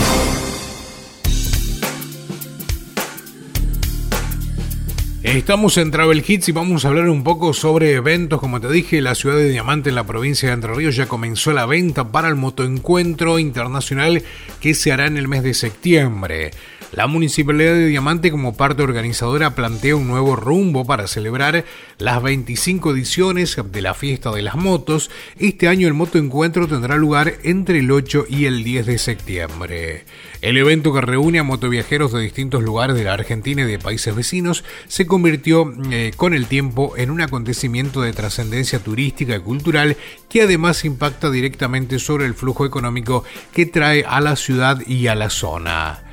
Estamos 5.24 5.78
en 5.78 5.90
Travel 5.90 6.24
Hits 6.28 6.50
y 6.50 6.52
vamos 6.52 6.86
a 6.86 6.90
hablar 6.90 7.10
un 7.10 7.24
poco 7.24 7.56
sobre 7.56 7.94
eventos. 7.94 8.40
Como 8.40 8.62
te 8.62 8.70
dije, 8.70 9.02
la 9.02 9.16
ciudad 9.16 9.38
de 9.38 9.50
Diamante 9.50 9.90
en 9.90 9.96
la 9.96 10.04
provincia 10.04 10.50
de 10.50 10.54
Entre 10.54 10.76
Ríos 10.76 10.96
ya 10.96 11.08
comenzó 11.08 11.54
la 11.54 11.66
venta 11.66 12.12
para 12.12 12.28
el 12.28 12.36
motoencuentro 12.36 13.40
internacional 13.40 14.22
que 14.62 14.76
se 14.76 14.92
hará 14.92 15.08
en 15.08 15.18
el 15.18 15.28
mes 15.28 15.42
de 15.42 15.56
septiembre. 15.56 16.52
La 16.92 17.08
Municipalidad 17.08 17.74
de 17.74 17.88
Diamante 17.88 18.30
como 18.30 18.56
parte 18.56 18.84
organizadora 18.84 19.56
plantea 19.56 19.96
un 19.96 20.08
nuevo 20.08 20.36
rumbo 20.36 20.86
para 20.86 21.08
celebrar 21.08 21.66
las 21.98 22.22
25 22.22 22.92
ediciones 22.92 23.58
de 23.72 23.82
la 23.82 23.94
fiesta 23.94 24.32
de 24.32 24.42
las 24.42 24.56
motos. 24.56 25.10
Este 25.38 25.68
año 25.68 25.88
el 25.88 25.94
motoencuentro 25.94 26.68
tendrá 26.68 26.98
lugar 26.98 27.36
entre 27.44 27.80
el 27.80 27.92
8 27.92 28.26
y 28.30 28.46
el 28.46 28.64
10 28.64 28.86
de 28.86 28.98
septiembre. 28.98 30.06
El 30.42 30.58
evento 30.58 30.94
que 30.94 31.02
reúne 31.02 31.40
a 31.40 31.44
motoviajeros 31.44 32.12
de 32.12 32.22
distintos 32.22 32.64
lugares 32.64 32.96
de 32.96 33.06
la 33.06 33.14
Argentina 33.14 33.62
y 33.62 33.66
de 33.66 33.80
países 33.80 34.16
vecinos 34.16 34.64
se 34.88 35.06
convirtió 35.06 35.74
eh, 35.92 36.12
con 36.16 36.34
el 36.34 36.48
tiempo 36.48 36.96
en 36.98 37.12
un 37.12 37.22
acontecimiento 37.22 38.02
de 38.02 38.14
trascendencia 38.14 38.80
turística 38.80 39.36
y 39.36 39.40
cultural 39.40 39.98
que 40.30 40.42
además 40.42 40.84
impacta 40.86 41.30
directamente 41.30 42.00
sobre 42.00 42.26
el 42.26 42.34
flujo 42.34 42.66
económico 42.66 43.24
que 43.54 43.66
trae 43.66 44.04
a 44.06 44.20
la 44.20 44.36
ciudad 44.36 44.82
y 44.86 45.08
a 45.08 45.16
la 45.16 45.30
zona. 45.30 46.04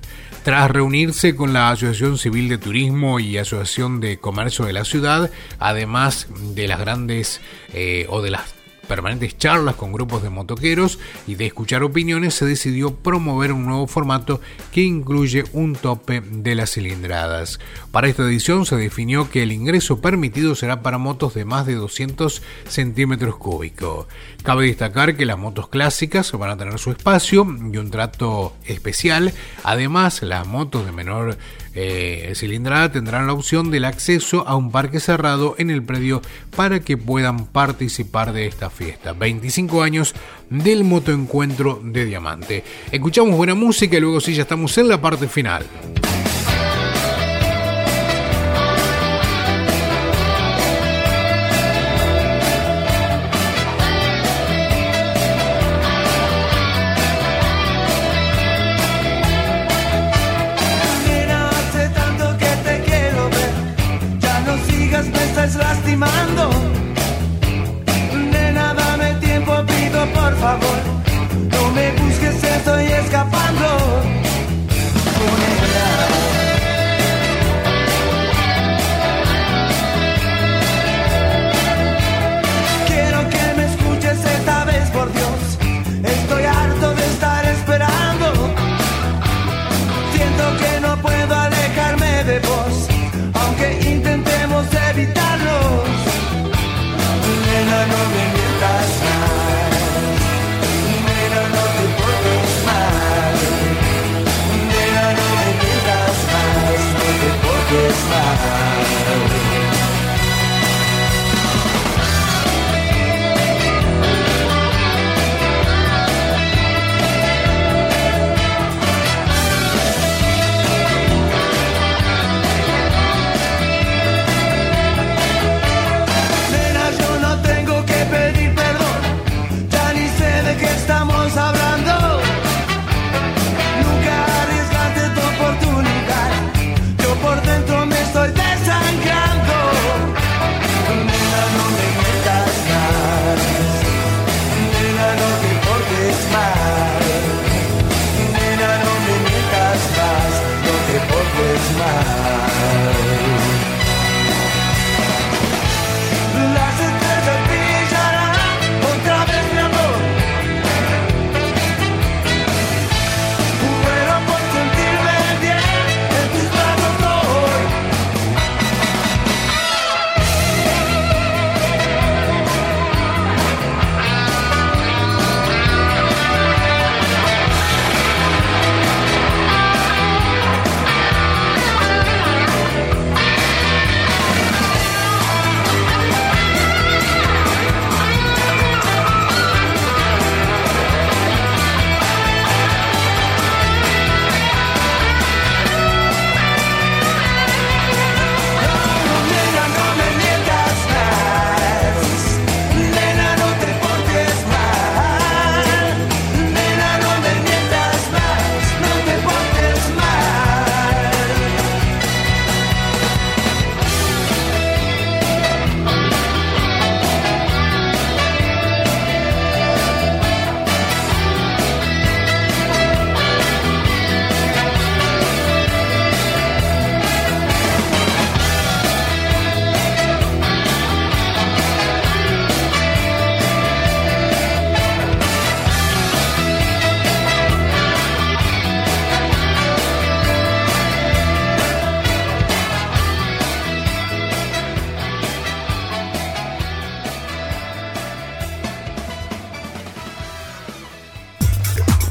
Tras 0.43 0.70
reunirse 0.70 1.37
con 1.37 1.53
la 1.53 1.70
Asociación 1.70 2.16
Civil 2.16 2.49
de 2.49 2.59
Turismo 2.59 3.20
y 3.20 3.37
Asociación 3.37 4.01
de 4.01 4.19
Comercio 4.19 4.65
de 4.65 4.73
la 4.73 4.85
ciudad, 4.85 5.31
además 5.59 6.29
de 6.55 6.66
las 6.66 6.81
grandes 6.81 7.41
eh, 7.75 8.07
o 8.09 8.23
de 8.23 8.31
las 8.31 8.57
permanentes 8.89 9.39
charlas 9.39 9.77
con 9.77 9.93
grupos 9.93 10.23
de 10.23 10.31
motoqueros 10.31 10.98
y 11.27 11.36
de 11.36 11.47
escuchar 11.47 11.82
opiniones, 11.85 12.35
se 12.35 12.47
decidió 12.47 12.94
promover 12.94 13.52
un 13.52 13.66
nuevo 13.66 13.86
formato 13.86 14.40
que 14.73 14.81
incluye 14.81 15.44
un 15.52 15.74
tope 15.77 16.20
de 16.20 16.55
las 16.55 16.73
cilindradas. 16.73 17.60
Para 17.93 18.09
esta 18.09 18.24
edición 18.24 18.66
se 18.66 18.77
definió 18.77 19.31
que 19.31 19.43
el 19.43 19.52
ingreso 19.52 20.01
permitido 20.01 20.55
será 20.55 20.82
para 20.82 20.98
motos 20.98 21.35
de 21.35 21.44
más 21.44 21.66
de 21.66 21.74
200 21.74 22.43
centímetros 22.69 23.36
cúbicos. 23.36 24.06
Cabe 24.43 24.66
destacar 24.66 25.16
que 25.16 25.27
las 25.27 25.39
motos 25.39 25.69
clásicas 25.69 26.32
van 26.32 26.51
a 26.51 26.56
tener 26.56 26.78
su 26.78 26.90
espacio 26.90 27.47
y 27.73 27.77
un 27.77 27.90
trato 27.90 28.55
especial. 28.65 29.32
Además, 29.62 30.23
las 30.23 30.47
motos 30.47 30.86
de 30.86 30.93
menor 30.93 31.36
eh, 31.80 32.32
cilindrada 32.34 32.90
tendrán 32.90 33.28
la 33.28 33.32
opción 33.32 33.70
del 33.70 33.84
acceso 33.84 34.42
a 34.48 34.56
un 34.56 34.72
parque 34.72 34.98
cerrado 34.98 35.55
en 35.59 35.70
el 35.70 35.84
predio 35.84 36.22
para 36.56 36.80
que 36.80 36.96
puedan 36.96 37.46
participar 37.46 38.32
de 38.32 38.46
esta 38.48 38.68
fiesta. 38.68 39.12
25 39.12 39.82
años 39.82 40.12
del 40.50 40.82
motoencuentro 40.82 41.80
de 41.84 42.05
Diamante. 42.05 42.64
Escuchamos 42.90 43.36
buena 43.36 43.55
música 43.55 43.96
y 43.96 44.00
luego 44.00 44.20
sí 44.20 44.34
ya 44.34 44.42
estamos 44.42 44.76
en 44.76 44.88
la 44.88 45.00
parte 45.00 45.28
final. 45.28 45.64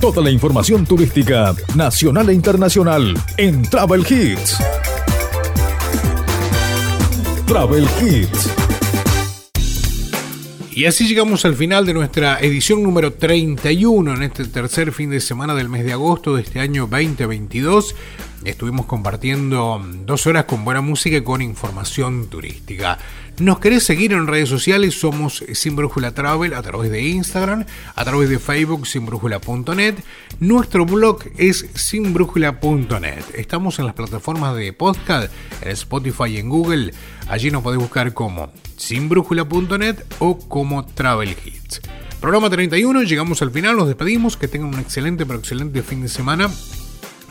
Toda 0.08 0.24
la 0.24 0.32
información 0.32 0.86
turística 0.86 1.54
nacional 1.76 2.30
e 2.30 2.34
internacional 2.34 3.14
en 3.36 3.62
Travel 3.64 4.06
Hits. 4.10 4.58
Travel 7.46 7.86
Hits. 8.02 8.50
Y 10.72 10.86
así 10.86 11.10
llegamos 11.10 11.44
al 11.44 11.56
final 11.56 11.86
de 11.86 11.94
nuestra 11.94 12.40
edición 12.40 12.84
número 12.84 13.12
31 13.12 14.14
en 14.14 14.24
este 14.24 14.46
tercer 14.46 14.94
fin 14.94 15.10
de 15.10 15.20
semana 15.20 15.56
del 15.56 15.68
mes 15.68 15.84
de 15.84 15.92
agosto 15.92 16.38
de 16.38 16.44
este 16.44 16.62
año 16.62 16.88
2022. 16.88 17.94
Estuvimos 18.46 18.86
compartiendo 18.86 19.86
dos 20.06 20.26
horas 20.26 20.46
con 20.46 20.64
buena 20.64 20.80
música 20.80 21.18
y 21.18 21.22
con 21.22 21.42
información 21.42 22.28
turística. 22.28 22.97
¿Nos 23.40 23.60
querés 23.60 23.84
seguir 23.84 24.14
en 24.14 24.26
redes 24.26 24.50
sociales? 24.50 25.00
Somos 25.00 25.44
Sin 25.54 25.76
Brújula 25.76 26.12
Travel 26.12 26.56
a 26.56 26.64
través 26.64 26.90
de 26.90 27.04
Instagram, 27.04 27.66
a 27.94 28.04
través 28.04 28.30
de 28.32 28.40
Facebook 28.40 28.88
sinbrújula.net. 28.88 29.94
Nuestro 30.40 30.88
blog 30.88 31.20
es 31.38 31.68
sinbrújula.net. 31.76 33.24
Estamos 33.36 33.78
en 33.78 33.86
las 33.86 33.94
plataformas 33.94 34.56
de 34.56 34.74
podcast, 34.74 35.32
en 35.62 35.70
Spotify 35.70 36.30
y 36.30 36.38
en 36.38 36.50
Google. 36.50 36.94
Allí 37.28 37.52
nos 37.52 37.62
podés 37.62 37.80
buscar 37.80 38.12
como 38.16 38.52
sinbrújula.net 38.76 39.98
o 40.18 40.40
como 40.40 40.88
Travel 40.88 41.36
Hits. 41.46 41.82
Programa 42.20 42.50
31, 42.50 43.04
llegamos 43.04 43.44
al 43.44 43.52
final, 43.52 43.78
nos 43.78 43.88
despedimos, 43.88 44.36
que 44.36 44.48
tengan 44.48 44.74
un 44.74 44.80
excelente 44.80 45.28
pero 45.28 45.38
excelente 45.38 45.84
fin 45.84 46.02
de 46.02 46.10
semana. 46.10 46.50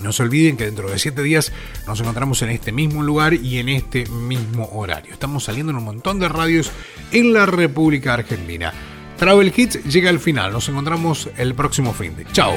No 0.00 0.12
se 0.12 0.22
olviden 0.22 0.56
que 0.56 0.64
dentro 0.64 0.90
de 0.90 0.98
7 0.98 1.22
días 1.22 1.52
nos 1.86 2.00
encontramos 2.00 2.42
en 2.42 2.50
este 2.50 2.72
mismo 2.72 3.02
lugar 3.02 3.34
y 3.34 3.58
en 3.58 3.68
este 3.68 4.06
mismo 4.06 4.68
horario. 4.72 5.12
Estamos 5.12 5.44
saliendo 5.44 5.70
en 5.70 5.78
un 5.78 5.84
montón 5.84 6.18
de 6.18 6.28
radios 6.28 6.70
en 7.12 7.32
la 7.32 7.46
República 7.46 8.14
Argentina. 8.14 8.72
Travel 9.16 9.52
Hits 9.56 9.84
llega 9.84 10.10
al 10.10 10.20
final. 10.20 10.52
Nos 10.52 10.68
encontramos 10.68 11.30
el 11.36 11.54
próximo 11.54 11.92
fin 11.94 12.16
de. 12.16 12.26
Chao. 12.32 12.54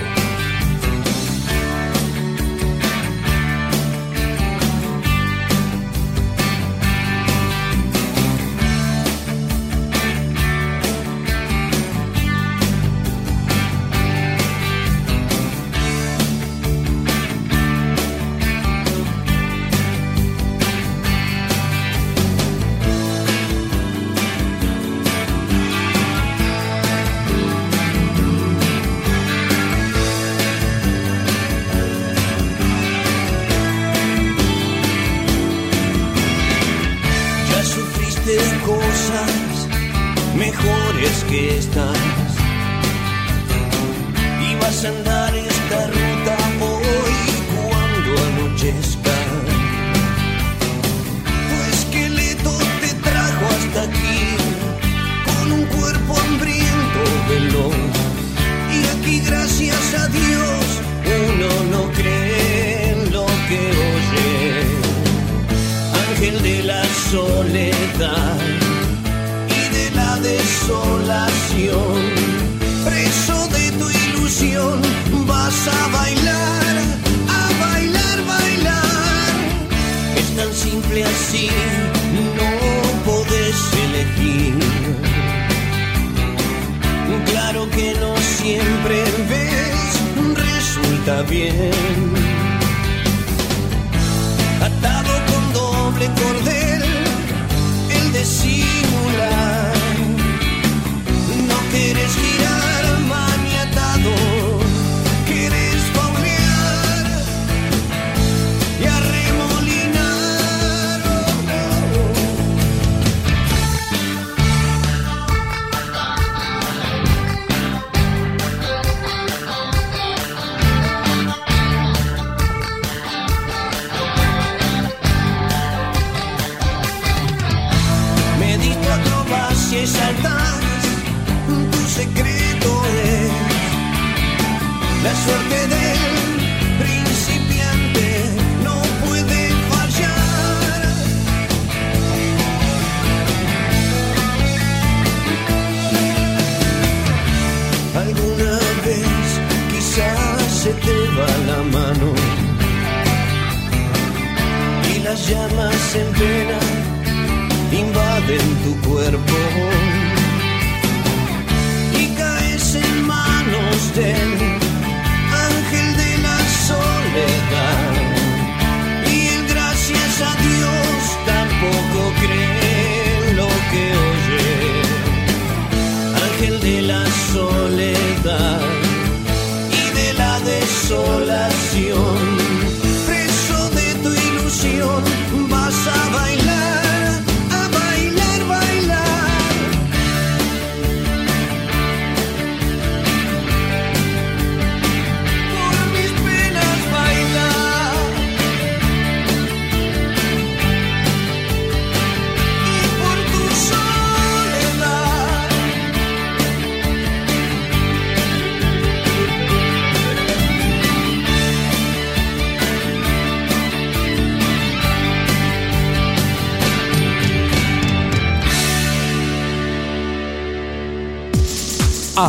Mejores 41.40 42.09